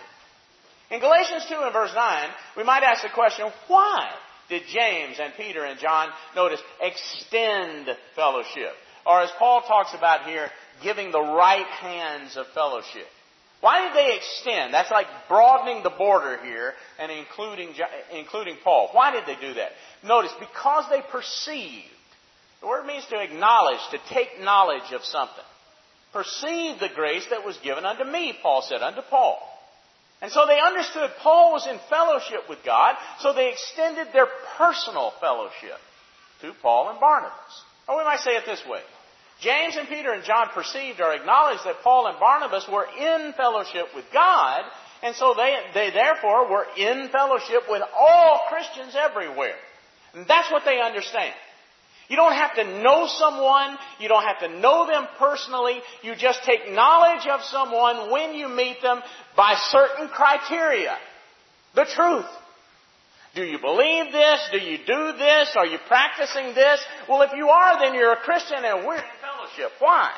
In 0.90 1.00
Galatians 1.02 1.46
2 1.50 1.56
and 1.56 1.74
verse 1.74 1.92
9, 1.94 2.30
we 2.58 2.64
might 2.64 2.84
ask 2.84 3.04
the 3.04 3.10
question, 3.10 3.52
why 3.68 4.10
did 4.48 4.64
James 4.68 5.20
and 5.22 5.34
Peter 5.36 5.64
and 5.64 5.80
John, 5.80 6.10
notice, 6.36 6.60
extend 6.82 7.88
fellowship? 8.16 8.74
Or 9.10 9.22
as 9.22 9.32
Paul 9.40 9.64
talks 9.64 9.96
about 9.96 10.26
here, 10.26 10.50
giving 10.84 11.12
the 11.12 11.20
right 11.20 11.66
hands 11.66 12.38
of 12.38 12.46
fellowship. 12.54 13.08
Why 13.60 13.88
did 13.88 13.96
they 13.98 14.16
extend? 14.16 14.74
That's 14.74 14.92
like 14.92 15.08
broadening 15.28 15.84
the 15.84 15.90
border 15.90 16.38
here 16.44 16.74
and 17.00 17.12
including, 17.12 17.74
including 18.14 18.58
Paul. 18.64 18.90
Why 18.94 19.12
did 19.12 19.26
they 19.26 19.36
do 19.42 19.56
that? 19.56 19.72
Notice, 20.04 20.32
because 20.40 20.86
they 20.90 21.02
perceived 21.12 21.90
the 22.62 22.68
word 22.68 22.86
means 22.86 23.06
to 23.08 23.20
acknowledge, 23.20 23.80
to 23.92 24.00
take 24.14 24.42
knowledge 24.42 24.92
of 24.94 25.04
something. 25.04 25.44
Perceive 26.12 26.80
the 26.80 26.90
grace 26.94 27.26
that 27.30 27.46
was 27.46 27.58
given 27.64 27.86
unto 27.86 28.04
me, 28.04 28.34
Paul 28.42 28.62
said, 28.62 28.82
unto 28.82 29.02
Paul. 29.10 29.40
And 30.22 30.32
so 30.32 30.46
they 30.46 30.60
understood 30.60 31.12
Paul 31.20 31.54
was 31.54 31.68
in 31.68 31.80
fellowship 31.90 32.50
with 32.50 32.60
God, 32.66 32.96
so 33.20 33.32
they 33.32 33.52
extended 33.52 34.08
their 34.12 34.28
personal 34.58 35.14
fellowship 35.22 35.80
to 36.42 36.52
Paul 36.62 36.90
and 36.90 37.00
Barnabas. 37.00 37.64
Or 37.88 37.98
we 37.98 38.04
might 38.04 38.20
say 38.20 38.32
it 38.32 38.46
this 38.46 38.62
way. 38.70 38.82
James 39.42 39.78
and 39.78 39.88
Peter 39.88 40.12
and 40.12 40.24
John 40.24 40.48
perceived 40.54 41.00
or 41.00 41.14
acknowledged 41.14 41.64
that 41.66 41.82
Paul 41.82 42.08
and 42.08 42.20
Barnabas 42.20 42.68
were 42.72 42.88
in 42.98 43.34
fellowship 43.34 43.88
with 43.96 44.06
God, 44.12 44.64
and 45.02 45.16
so 45.16 45.34
they, 45.36 45.58
they 45.74 45.92
therefore 45.92 46.50
were 46.50 46.66
in 46.78 47.10
fellowship 47.10 47.64
with 47.70 47.82
all 47.98 48.42
Christians 48.50 48.96
everywhere. 48.98 49.56
And 50.14 50.28
that's 50.28 50.52
what 50.52 50.64
they 50.66 50.82
understand. 50.82 51.34
You 52.10 52.16
don't 52.16 52.34
have 52.34 52.56
to 52.56 52.82
know 52.82 53.08
someone. 53.08 53.78
You 54.00 54.10
don't 54.10 54.24
have 54.24 54.40
to 54.40 54.60
know 54.60 54.88
them 54.88 55.08
personally. 55.20 55.80
You 56.02 56.16
just 56.16 56.44
take 56.44 56.72
knowledge 56.72 57.28
of 57.28 57.42
someone 57.44 58.12
when 58.12 58.34
you 58.34 58.50
meet 58.50 58.82
them 58.82 59.00
by 59.38 59.56
certain 59.70 60.10
criteria. 60.10 60.98
The 61.76 61.86
truth. 61.86 62.26
Do 63.36 63.44
you 63.44 63.60
believe 63.60 64.12
this? 64.12 64.40
Do 64.52 64.58
you 64.58 64.80
do 64.80 65.18
this? 65.18 65.56
Are 65.56 65.68
you 65.68 65.78
practicing 65.88 66.56
this? 66.56 66.80
Well, 67.08 67.22
if 67.22 67.32
you 67.36 67.48
are, 67.48 67.80
then 67.80 67.94
you're 67.94 68.14
a 68.14 68.18
Christian 68.18 68.66
and 68.66 68.88
we're 68.88 68.98
in 68.98 69.04
fellowship. 69.60 69.78
Why? 69.80 70.12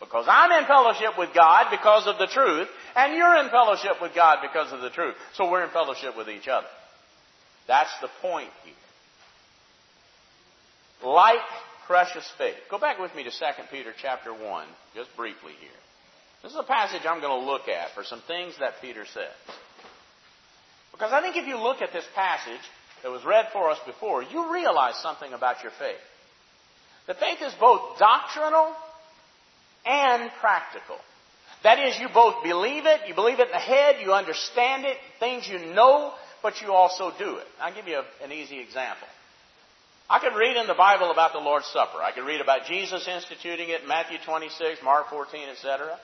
Because 0.00 0.26
I'm 0.28 0.50
in 0.52 0.66
fellowship 0.66 1.16
with 1.16 1.30
God 1.34 1.70
because 1.70 2.06
of 2.06 2.18
the 2.18 2.26
truth, 2.26 2.68
and 2.96 3.14
you're 3.14 3.36
in 3.36 3.50
fellowship 3.50 4.02
with 4.02 4.14
God 4.14 4.38
because 4.42 4.72
of 4.72 4.80
the 4.80 4.90
truth. 4.90 5.14
So 5.34 5.50
we're 5.50 5.64
in 5.64 5.70
fellowship 5.70 6.16
with 6.16 6.28
each 6.28 6.48
other. 6.48 6.66
That's 7.68 7.92
the 8.00 8.08
point 8.20 8.50
here 8.64 8.74
like 11.04 11.42
precious 11.86 12.28
faith. 12.38 12.56
Go 12.70 12.78
back 12.78 12.98
with 12.98 13.14
me 13.14 13.24
to 13.24 13.30
2 13.30 13.36
Peter 13.70 13.92
chapter 14.00 14.32
1, 14.32 14.66
just 14.94 15.14
briefly 15.16 15.52
here. 15.60 15.70
This 16.42 16.52
is 16.52 16.58
a 16.58 16.64
passage 16.64 17.02
I'm 17.06 17.20
going 17.20 17.40
to 17.40 17.46
look 17.46 17.68
at 17.68 17.94
for 17.94 18.04
some 18.04 18.22
things 18.26 18.54
that 18.60 18.74
Peter 18.80 19.04
says. 19.12 19.56
Because 20.92 21.12
I 21.12 21.20
think 21.20 21.36
if 21.36 21.46
you 21.46 21.56
look 21.56 21.82
at 21.82 21.92
this 21.92 22.04
passage 22.14 22.60
that 23.02 23.10
was 23.10 23.24
read 23.24 23.46
for 23.52 23.70
us 23.70 23.78
before, 23.86 24.22
you 24.22 24.52
realize 24.52 24.96
something 24.96 25.32
about 25.32 25.62
your 25.62 25.72
faith. 25.78 25.98
The 27.06 27.14
faith 27.14 27.38
is 27.42 27.52
both 27.54 27.98
doctrinal 27.98 28.74
and 29.84 30.30
practical. 30.40 30.96
That 31.62 31.78
is, 31.78 31.98
you 32.00 32.08
both 32.12 32.42
believe 32.42 32.86
it, 32.86 33.02
you 33.06 33.14
believe 33.14 33.38
it 33.38 33.46
in 33.46 33.52
the 33.52 33.58
head, 33.58 33.96
you 34.02 34.12
understand 34.12 34.84
it, 34.84 34.96
things 35.20 35.48
you 35.48 35.58
know, 35.74 36.12
but 36.42 36.60
you 36.60 36.72
also 36.72 37.12
do 37.18 37.36
it. 37.36 37.46
I'll 37.60 37.74
give 37.74 37.86
you 37.86 37.98
a, 37.98 38.24
an 38.24 38.32
easy 38.32 38.58
example. 38.58 39.06
I 40.10 40.18
could 40.18 40.36
read 40.36 40.56
in 40.56 40.66
the 40.66 40.74
Bible 40.74 41.10
about 41.10 41.32
the 41.32 41.38
Lord's 41.38 41.66
Supper. 41.66 42.02
I 42.02 42.12
could 42.12 42.26
read 42.26 42.40
about 42.40 42.66
Jesus 42.66 43.06
instituting 43.08 43.70
it 43.70 43.86
Matthew 43.86 44.18
26, 44.26 44.80
Mark 44.82 45.08
14, 45.08 45.48
etc. 45.48 45.96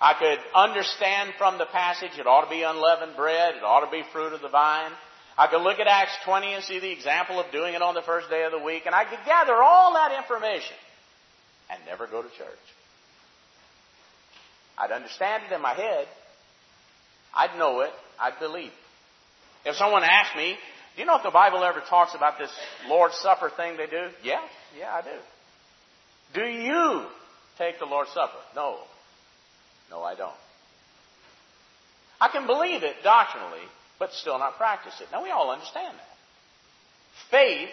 I 0.00 0.14
could 0.14 0.38
understand 0.54 1.32
from 1.38 1.56
the 1.56 1.66
passage 1.66 2.18
it 2.18 2.26
ought 2.26 2.44
to 2.44 2.50
be 2.50 2.62
unleavened 2.62 3.16
bread, 3.16 3.54
it 3.54 3.62
ought 3.62 3.84
to 3.84 3.90
be 3.90 4.02
fruit 4.12 4.32
of 4.32 4.42
the 4.42 4.48
vine. 4.48 4.90
I 5.38 5.48
could 5.48 5.62
look 5.62 5.78
at 5.78 5.86
Acts 5.86 6.16
20 6.24 6.54
and 6.54 6.64
see 6.64 6.78
the 6.78 6.90
example 6.90 7.38
of 7.38 7.50
doing 7.52 7.74
it 7.74 7.82
on 7.82 7.94
the 7.94 8.02
first 8.02 8.30
day 8.30 8.44
of 8.44 8.52
the 8.52 8.58
week, 8.58 8.84
and 8.86 8.94
I 8.94 9.04
could 9.04 9.18
gather 9.26 9.54
all 9.54 9.94
that 9.94 10.16
information 10.16 10.76
and 11.70 11.80
never 11.86 12.06
go 12.06 12.22
to 12.22 12.28
church. 12.28 12.66
I'd 14.78 14.92
understand 14.92 15.44
it 15.50 15.54
in 15.54 15.60
my 15.60 15.74
head. 15.74 16.06
I'd 17.34 17.58
know 17.58 17.80
it. 17.80 17.90
I'd 18.18 18.38
believe 18.38 18.68
it. 18.68 19.68
If 19.68 19.76
someone 19.76 20.04
asked 20.04 20.36
me, 20.36 20.56
do 20.94 21.02
you 21.02 21.06
know 21.06 21.16
if 21.16 21.22
the 21.22 21.30
Bible 21.30 21.62
ever 21.64 21.82
talks 21.88 22.14
about 22.14 22.38
this 22.38 22.50
Lord's 22.88 23.16
Supper 23.16 23.50
thing 23.50 23.76
they 23.76 23.86
do? 23.86 24.08
Yeah, 24.22 24.40
yeah, 24.78 24.94
I 24.94 25.02
do. 25.02 26.40
Do 26.40 26.46
you 26.46 27.04
take 27.58 27.78
the 27.78 27.84
Lord's 27.84 28.10
Supper? 28.12 28.38
No. 28.54 28.78
No, 29.90 30.02
I 30.02 30.14
don't. 30.14 30.32
I 32.20 32.28
can 32.28 32.46
believe 32.46 32.82
it 32.82 32.96
doctrinally, 33.02 33.64
but 33.98 34.12
still 34.12 34.38
not 34.38 34.56
practice 34.56 34.94
it. 35.00 35.08
Now, 35.12 35.22
we 35.22 35.30
all 35.30 35.50
understand 35.50 35.96
that. 35.96 36.08
Faith 37.30 37.70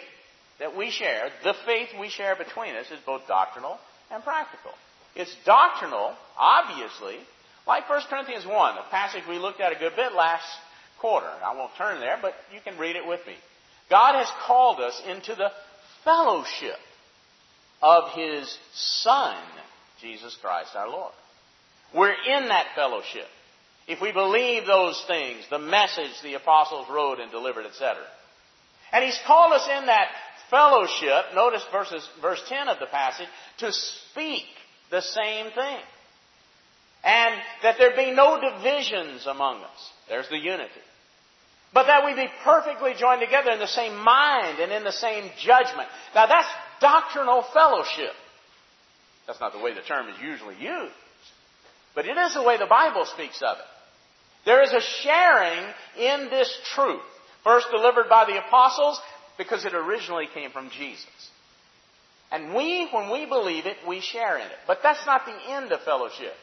that 0.59 0.77
we 0.77 0.91
share, 0.91 1.29
the 1.43 1.53
faith 1.65 1.89
we 1.99 2.09
share 2.09 2.36
between 2.36 2.75
us, 2.75 2.86
is 2.91 2.99
both 3.05 3.27
doctrinal 3.27 3.77
and 4.12 4.23
practical. 4.23 4.71
It's 5.15 5.36
doctrinal, 5.45 6.13
obviously, 6.38 7.17
like 7.67 7.89
1 7.89 8.01
Corinthians 8.09 8.45
1, 8.45 8.77
a 8.77 8.89
passage 8.89 9.23
we 9.27 9.38
looked 9.38 9.62
at 9.62 9.71
a 9.71 9.79
good 9.79 9.95
bit 9.95 10.13
last 10.13 10.47
quarter. 10.99 11.27
I 11.27 11.55
won't 11.55 11.75
turn 11.77 11.99
there, 11.99 12.17
but 12.21 12.33
you 12.53 12.59
can 12.63 12.77
read 12.77 12.95
it 12.95 13.07
with 13.07 13.19
me. 13.27 13.36
God 13.89 14.15
has 14.15 14.27
called 14.45 14.79
us 14.79 15.01
into 15.07 15.36
the 15.36 15.51
fellowship 16.03 16.79
of 17.81 18.12
His 18.13 18.57
Son, 18.73 19.36
Jesus 20.01 20.36
Christ 20.41 20.75
our 20.75 20.89
Lord. 20.89 21.13
We're 21.93 22.12
in 22.12 22.47
that 22.47 22.67
fellowship. 22.75 23.27
If 23.88 24.02
we 24.02 24.12
believe 24.12 24.65
those 24.65 25.04
things, 25.08 25.43
the 25.50 25.60
message 25.60 26.12
the 26.22 26.36
apostles 26.36 26.88
wrote 26.89 27.19
and 27.19 27.32
delivered, 27.32 27.65
etc. 27.65 27.98
And 28.91 29.04
He's 29.04 29.19
called 29.26 29.54
us 29.54 29.67
in 29.80 29.88
that 29.88 30.08
fellowship, 30.50 31.36
notice 31.36 31.63
verses, 31.72 32.08
verse 32.22 32.41
10 32.48 32.67
of 32.69 32.80
the 32.80 32.86
passage, 32.86 33.28
to 33.58 33.72
speak 33.72 34.46
the 34.91 35.02
same 35.02 35.52
thing. 35.52 35.80
And 37.04 37.36
that 37.63 37.76
there 37.78 37.96
be 37.96 38.12
no 38.12 38.39
divisions 38.39 39.26
among 39.28 39.62
us. 39.63 39.91
There's 40.08 40.30
the 40.30 40.38
unity. 40.38 40.72
But 41.74 41.88
that 41.88 42.06
we 42.06 42.13
be 42.13 42.30
perfectly 42.43 42.93
joined 42.98 43.19
together 43.19 43.52
in 43.52 43.60
the 43.60 43.67
same 43.67 43.98
mind 43.98 44.60
and 44.60 44.72
in 44.72 44.84
the 44.84 44.91
same 44.91 45.30
judgment. 45.39 45.89
Now 46.13 46.28
that's 46.28 46.48
doctrinal 46.80 47.43
fellowship. 47.54 48.13
That's 49.26 49.39
not 49.39 49.54
the 49.54 49.60
way 49.60 49.74
the 49.74 49.82
term 49.82 50.08
is 50.08 50.15
usually 50.22 50.56
used. 50.56 50.93
But 51.96 52.06
it 52.06 52.15
is 52.15 52.34
the 52.36 52.43
way 52.43 52.58
the 52.58 52.67
Bible 52.67 53.06
speaks 53.06 53.41
of 53.41 53.58
it. 53.58 53.65
There 54.45 54.62
is 54.62 54.71
a 54.71 54.82
sharing 54.82 55.65
in 55.97 56.29
this 56.29 56.53
truth. 56.75 57.01
First 57.43 57.67
delivered 57.71 58.10
by 58.10 58.25
the 58.25 58.38
apostles 58.38 58.99
because 59.38 59.65
it 59.65 59.73
originally 59.73 60.27
came 60.34 60.51
from 60.51 60.69
Jesus. 60.69 61.29
And 62.32 62.53
we, 62.53 62.88
when 62.91 63.12
we 63.12 63.25
believe 63.25 63.65
it, 63.65 63.77
we 63.88 64.01
share 64.01 64.38
in 64.38 64.45
it. 64.45 64.58
But 64.65 64.79
that's 64.82 65.06
not 65.06 65.25
the 65.25 65.53
end 65.53 65.71
of 65.71 65.82
fellowship. 65.82 66.34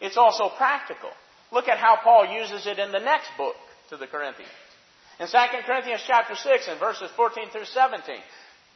It's 0.00 0.16
also 0.16 0.48
practical. 0.56 1.10
Look 1.52 1.68
at 1.68 1.78
how 1.78 1.98
Paul 2.02 2.26
uses 2.26 2.66
it 2.66 2.78
in 2.78 2.92
the 2.92 3.00
next 3.00 3.28
book 3.36 3.54
to 3.90 3.96
the 3.96 4.06
Corinthians. 4.06 4.50
In 5.20 5.26
2 5.26 5.36
Corinthians 5.66 6.02
chapter 6.06 6.34
6 6.34 6.68
and 6.68 6.80
verses 6.80 7.10
14 7.16 7.50
through 7.50 7.66
17. 7.66 8.16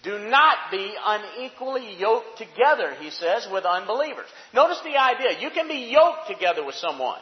Do 0.04 0.18
not 0.18 0.56
be 0.70 0.94
unequally 1.04 1.96
yoked 1.98 2.38
together, 2.38 2.94
he 3.00 3.10
says, 3.10 3.48
with 3.50 3.64
unbelievers. 3.64 4.26
Notice 4.54 4.80
the 4.84 4.96
idea. 4.96 5.40
You 5.40 5.50
can 5.50 5.66
be 5.66 5.90
yoked 5.92 6.28
together 6.28 6.64
with 6.64 6.76
someone. 6.76 7.20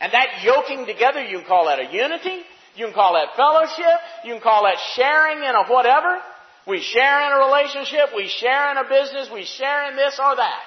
And 0.00 0.12
that 0.12 0.42
yoking 0.42 0.86
together, 0.86 1.22
you 1.24 1.38
can 1.38 1.46
call 1.46 1.66
that 1.66 1.80
a 1.80 1.92
unity. 1.92 2.42
You 2.76 2.86
can 2.86 2.94
call 2.94 3.14
that 3.14 3.34
fellowship. 3.36 3.98
You 4.24 4.34
can 4.34 4.42
call 4.42 4.62
that 4.64 4.78
sharing 4.94 5.38
in 5.38 5.54
a 5.54 5.64
whatever. 5.66 6.20
We 6.66 6.80
share 6.80 7.26
in 7.26 7.32
a 7.32 7.46
relationship. 7.46 8.10
We 8.14 8.28
share 8.28 8.70
in 8.70 8.76
a 8.76 8.88
business. 8.88 9.28
We 9.32 9.44
share 9.44 9.90
in 9.90 9.96
this 9.96 10.20
or 10.22 10.36
that. 10.36 10.62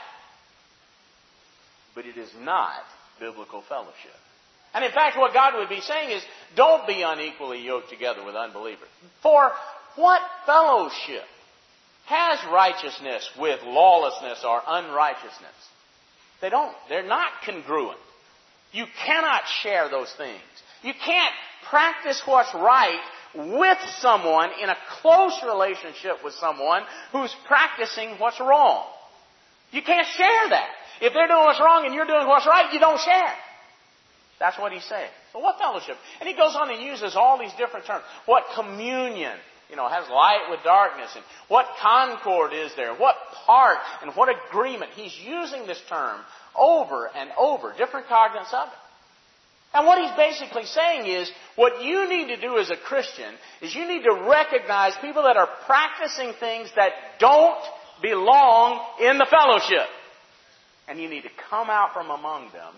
But 1.95 2.05
it 2.05 2.17
is 2.17 2.29
not 2.41 2.83
biblical 3.19 3.61
fellowship. 3.61 4.15
And 4.73 4.83
in 4.83 4.91
fact, 4.91 5.17
what 5.17 5.33
God 5.33 5.57
would 5.57 5.69
be 5.69 5.81
saying 5.81 6.11
is, 6.11 6.23
don't 6.55 6.87
be 6.87 7.01
unequally 7.01 7.59
yoked 7.59 7.89
together 7.89 8.25
with 8.25 8.35
unbelievers. 8.35 8.87
For 9.21 9.51
what 9.95 10.21
fellowship 10.45 11.25
has 12.05 12.39
righteousness 12.51 13.29
with 13.39 13.61
lawlessness 13.63 14.43
or 14.45 14.61
unrighteousness? 14.65 15.51
They 16.41 16.49
don't. 16.49 16.73
They're 16.89 17.07
not 17.07 17.31
congruent. 17.45 17.99
You 18.71 18.85
cannot 19.05 19.41
share 19.61 19.89
those 19.89 20.11
things. 20.17 20.41
You 20.83 20.93
can't 20.93 21.33
practice 21.69 22.21
what's 22.25 22.53
right 22.53 22.99
with 23.35 23.77
someone 23.99 24.49
in 24.61 24.69
a 24.69 24.75
close 25.01 25.39
relationship 25.45 26.23
with 26.23 26.33
someone 26.33 26.83
who's 27.11 27.33
practicing 27.47 28.17
what's 28.17 28.39
wrong. 28.39 28.85
You 29.71 29.81
can't 29.81 30.07
share 30.07 30.49
that. 30.49 30.69
If 31.01 31.13
they're 31.13 31.27
doing 31.27 31.45
what's 31.45 31.59
wrong 31.59 31.85
and 31.85 31.93
you're 31.95 32.05
doing 32.05 32.27
what's 32.27 32.45
right, 32.45 32.71
you 32.73 32.79
don't 32.79 32.99
share. 32.99 33.33
That's 34.39 34.57
what 34.57 34.71
he's 34.71 34.83
saying. 34.83 35.09
So 35.33 35.39
what 35.39 35.57
fellowship? 35.59 35.95
And 36.19 36.27
he 36.27 36.35
goes 36.35 36.55
on 36.55 36.69
and 36.71 36.81
uses 36.81 37.15
all 37.15 37.39
these 37.39 37.53
different 37.53 37.85
terms. 37.85 38.03
What 38.25 38.43
communion? 38.55 39.37
You 39.71 39.77
know, 39.77 39.87
has 39.87 40.07
light 40.09 40.47
with 40.49 40.59
darkness 40.63 41.09
and 41.15 41.23
what 41.47 41.65
concord 41.81 42.51
is 42.53 42.71
there? 42.75 42.93
What 42.93 43.15
part 43.45 43.77
and 44.01 44.13
what 44.15 44.27
agreement? 44.27 44.91
He's 44.93 45.17
using 45.17 45.65
this 45.65 45.81
term 45.87 46.19
over 46.55 47.09
and 47.15 47.29
over, 47.39 47.73
different 47.77 48.07
cognates 48.07 48.53
of 48.53 48.67
it. 48.67 48.73
And 49.73 49.87
what 49.87 49.99
he's 49.99 50.11
basically 50.17 50.65
saying 50.65 51.05
is, 51.05 51.31
what 51.55 51.81
you 51.81 52.09
need 52.09 52.35
to 52.35 52.41
do 52.41 52.57
as 52.57 52.69
a 52.69 52.75
Christian 52.75 53.33
is 53.61 53.73
you 53.73 53.87
need 53.87 54.03
to 54.03 54.27
recognize 54.29 54.93
people 54.99 55.23
that 55.23 55.37
are 55.37 55.47
practicing 55.65 56.33
things 56.37 56.69
that 56.75 56.91
don't 57.19 57.63
belong 58.01 58.85
in 58.99 59.17
the 59.17 59.27
fellowship. 59.29 59.87
And 60.89 60.99
you 60.99 61.07
need 61.07 61.23
to 61.23 61.29
come 61.49 61.69
out 61.69 61.93
from 61.93 62.09
among 62.09 62.51
them 62.51 62.73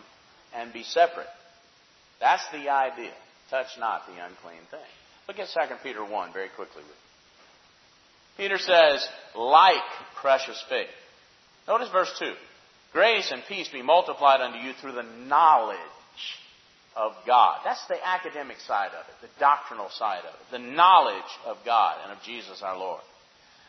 and 0.53 0.71
be 0.71 0.84
separate. 0.84 1.25
That's 2.19 2.47
the 2.51 2.69
idea. 2.69 3.13
Touch 3.49 3.67
not 3.79 4.06
the 4.06 4.23
unclean 4.23 4.62
thing. 4.69 4.79
Look 5.27 5.39
at 5.39 5.47
2 5.53 5.75
Peter 5.83 6.03
1 6.03 6.33
very 6.33 6.49
quickly. 6.55 6.83
Peter 8.38 8.57
says, 8.57 9.07
like 9.36 9.83
precious 10.21 10.62
faith. 10.69 10.88
Notice 11.67 11.89
verse 11.91 12.12
2. 12.19 12.33
Grace 12.91 13.31
and 13.31 13.41
peace 13.47 13.69
be 13.69 13.81
multiplied 13.81 14.41
unto 14.41 14.59
you 14.59 14.73
through 14.73 14.93
the 14.93 15.27
knowledge 15.27 15.77
of 16.95 17.13
God. 17.25 17.59
That's 17.63 17.86
the 17.88 17.97
academic 18.05 18.57
side 18.67 18.89
of 18.89 19.05
it, 19.07 19.15
the 19.21 19.39
doctrinal 19.39 19.89
side 19.89 20.19
of 20.19 20.33
it, 20.33 20.51
the 20.51 20.73
knowledge 20.73 21.31
of 21.45 21.57
God 21.65 21.97
and 22.03 22.12
of 22.12 22.23
Jesus 22.23 22.62
our 22.62 22.77
Lord. 22.77 23.01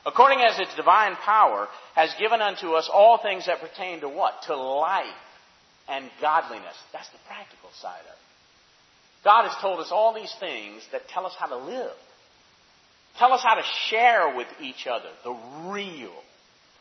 According 0.07 0.41
as 0.41 0.59
its 0.59 0.75
divine 0.75 1.17
power 1.17 1.69
has 1.95 2.15
given 2.19 2.43
unto 2.43 2.73
us 2.73 2.91
all 2.93 3.19
things 3.19 3.47
that 3.47 3.61
pertain 3.61 4.01
to 4.01 4.09
what? 4.09 4.35
To 4.47 4.57
life 4.57 5.07
and 5.89 6.11
godliness. 6.21 6.77
That's 6.93 7.09
the 7.09 7.19
practical 7.27 7.71
side 7.81 8.01
of 8.01 8.13
it. 8.13 8.34
God 9.25 9.49
has 9.49 9.57
told 9.61 9.81
us 9.81 9.89
all 9.91 10.15
these 10.15 10.33
things 10.39 10.83
that 10.93 11.09
tell 11.09 11.27
us 11.27 11.35
how 11.39 11.47
to 11.47 11.57
live. 11.57 11.93
Tell 13.19 13.33
us 13.33 13.43
how 13.43 13.55
to 13.55 13.63
share 13.89 14.37
with 14.37 14.49
each 14.61 14.87
other 14.87 15.09
the 15.23 15.37
real 15.71 16.13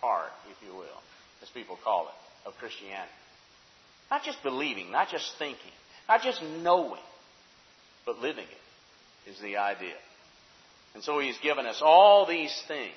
part, 0.01 0.31
if 0.51 0.67
you 0.67 0.75
will, 0.75 1.01
as 1.41 1.49
people 1.49 1.77
call 1.83 2.07
it 2.07 2.47
of 2.47 2.53
Christianity. 2.55 3.11
Not 4.11 4.23
just 4.23 4.43
believing, 4.43 4.91
not 4.91 5.09
just 5.09 5.31
thinking, 5.39 5.71
not 6.09 6.21
just 6.21 6.41
knowing, 6.61 7.01
but 8.05 8.19
living 8.19 8.45
it 8.45 9.29
is 9.29 9.39
the 9.39 9.57
idea. 9.57 9.95
And 10.93 11.03
so 11.03 11.19
he's 11.19 11.37
given 11.41 11.65
us 11.65 11.81
all 11.81 12.27
these 12.27 12.53
things 12.67 12.91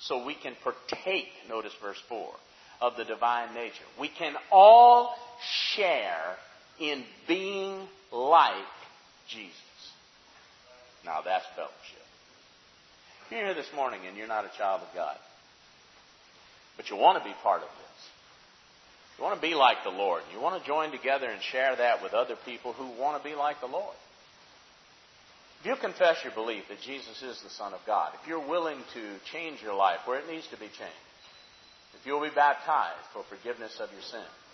so 0.00 0.24
we 0.24 0.34
can 0.34 0.54
partake, 0.62 1.28
notice 1.48 1.72
verse 1.82 2.00
4, 2.08 2.28
of 2.80 2.96
the 2.96 3.04
divine 3.04 3.54
nature. 3.54 3.84
We 4.00 4.08
can 4.08 4.34
all 4.52 5.14
share 5.74 6.36
in 6.78 7.04
being 7.26 7.86
like 8.12 8.54
Jesus. 9.28 9.54
Now 11.04 11.20
that's 11.24 11.44
fellowship. 11.56 12.04
You're 13.30 13.44
here 13.44 13.54
this 13.54 13.70
morning 13.74 14.00
and 14.06 14.16
you're 14.16 14.28
not 14.28 14.44
a 14.44 14.56
child 14.56 14.82
of 14.82 14.94
God, 14.94 15.16
but 16.76 16.90
you 16.90 16.96
want 16.96 17.18
to 17.18 17.24
be 17.24 17.34
part 17.42 17.62
of 17.62 17.68
this. 17.68 17.84
You 19.16 19.24
want 19.24 19.40
to 19.40 19.46
be 19.46 19.54
like 19.54 19.78
the 19.84 19.90
Lord. 19.90 20.22
You 20.32 20.40
want 20.40 20.60
to 20.60 20.66
join 20.66 20.90
together 20.90 21.28
and 21.28 21.40
share 21.40 21.76
that 21.76 22.02
with 22.02 22.14
other 22.14 22.36
people 22.44 22.72
who 22.72 23.00
want 23.00 23.22
to 23.22 23.28
be 23.28 23.34
like 23.34 23.60
the 23.60 23.66
Lord. 23.66 23.94
If 25.60 25.66
you 25.66 25.76
confess 25.80 26.22
your 26.22 26.34
belief 26.34 26.64
that 26.68 26.80
Jesus 26.84 27.22
is 27.22 27.40
the 27.42 27.48
Son 27.48 27.72
of 27.72 27.80
God, 27.86 28.12
if 28.20 28.28
you're 28.28 28.46
willing 28.46 28.78
to 28.92 29.02
change 29.32 29.62
your 29.62 29.74
life 29.74 30.00
where 30.04 30.18
it 30.18 30.28
needs 30.28 30.46
to 30.48 30.58
be 30.58 30.66
changed, 30.66 31.08
if 31.98 32.04
you'll 32.04 32.20
be 32.20 32.34
baptized 32.34 33.06
for 33.14 33.24
forgiveness 33.30 33.72
of 33.80 33.88
your 33.92 34.02
sins, 34.02 34.52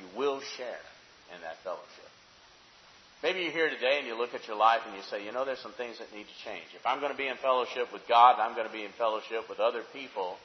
you 0.00 0.18
will 0.18 0.40
share 0.56 0.82
in 1.34 1.40
that 1.42 1.62
fellowship. 1.62 2.09
Maybe 3.22 3.44
you're 3.44 3.52
here 3.52 3.68
today 3.68 4.00
and 4.00 4.08
you 4.08 4.16
look 4.16 4.32
at 4.32 4.48
your 4.48 4.56
life 4.56 4.80
and 4.88 4.96
you 4.96 5.04
say, 5.12 5.24
you 5.24 5.32
know, 5.32 5.44
there's 5.44 5.60
some 5.60 5.76
things 5.76 6.00
that 6.00 6.08
need 6.16 6.24
to 6.24 6.38
change. 6.40 6.72
If 6.72 6.86
I'm 6.88 7.04
going 7.04 7.12
to 7.12 7.18
be 7.20 7.28
in 7.28 7.36
fellowship 7.36 7.92
with 7.92 8.08
God, 8.08 8.40
I'm 8.40 8.56
going 8.56 8.66
to 8.66 8.72
be 8.72 8.84
in 8.84 8.96
fellowship 8.96 9.44
with 9.44 9.60
other 9.60 9.84
people 9.92 10.40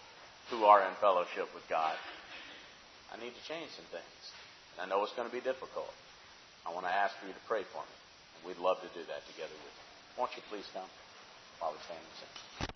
who 0.51 0.67
are 0.67 0.83
in 0.83 0.91
fellowship 0.99 1.47
with 1.55 1.63
God. 1.69 1.95
I 3.15 3.17
need 3.23 3.31
to 3.31 3.43
change 3.47 3.71
some 3.79 3.87
things. 3.95 4.21
And 4.75 4.83
I 4.83 4.85
know 4.91 5.01
it's 5.07 5.15
going 5.15 5.27
to 5.27 5.33
be 5.33 5.39
difficult. 5.39 5.91
I 6.67 6.75
want 6.75 6.83
to 6.85 6.91
ask 6.91 7.15
for 7.15 7.27
you 7.27 7.33
to 7.33 7.45
pray 7.47 7.63
for 7.71 7.79
me. 7.79 7.95
We'd 8.43 8.59
love 8.59 8.83
to 8.83 8.91
do 8.91 9.07
that 9.07 9.23
together 9.31 9.55
with 9.55 9.71
you. 9.71 9.85
Won't 10.19 10.35
you 10.35 10.43
please 10.51 10.67
come 10.75 10.89
while 11.63 11.71
we 11.71 11.79
stand 11.87 12.03
and 12.03 12.15
sing? 12.19 12.74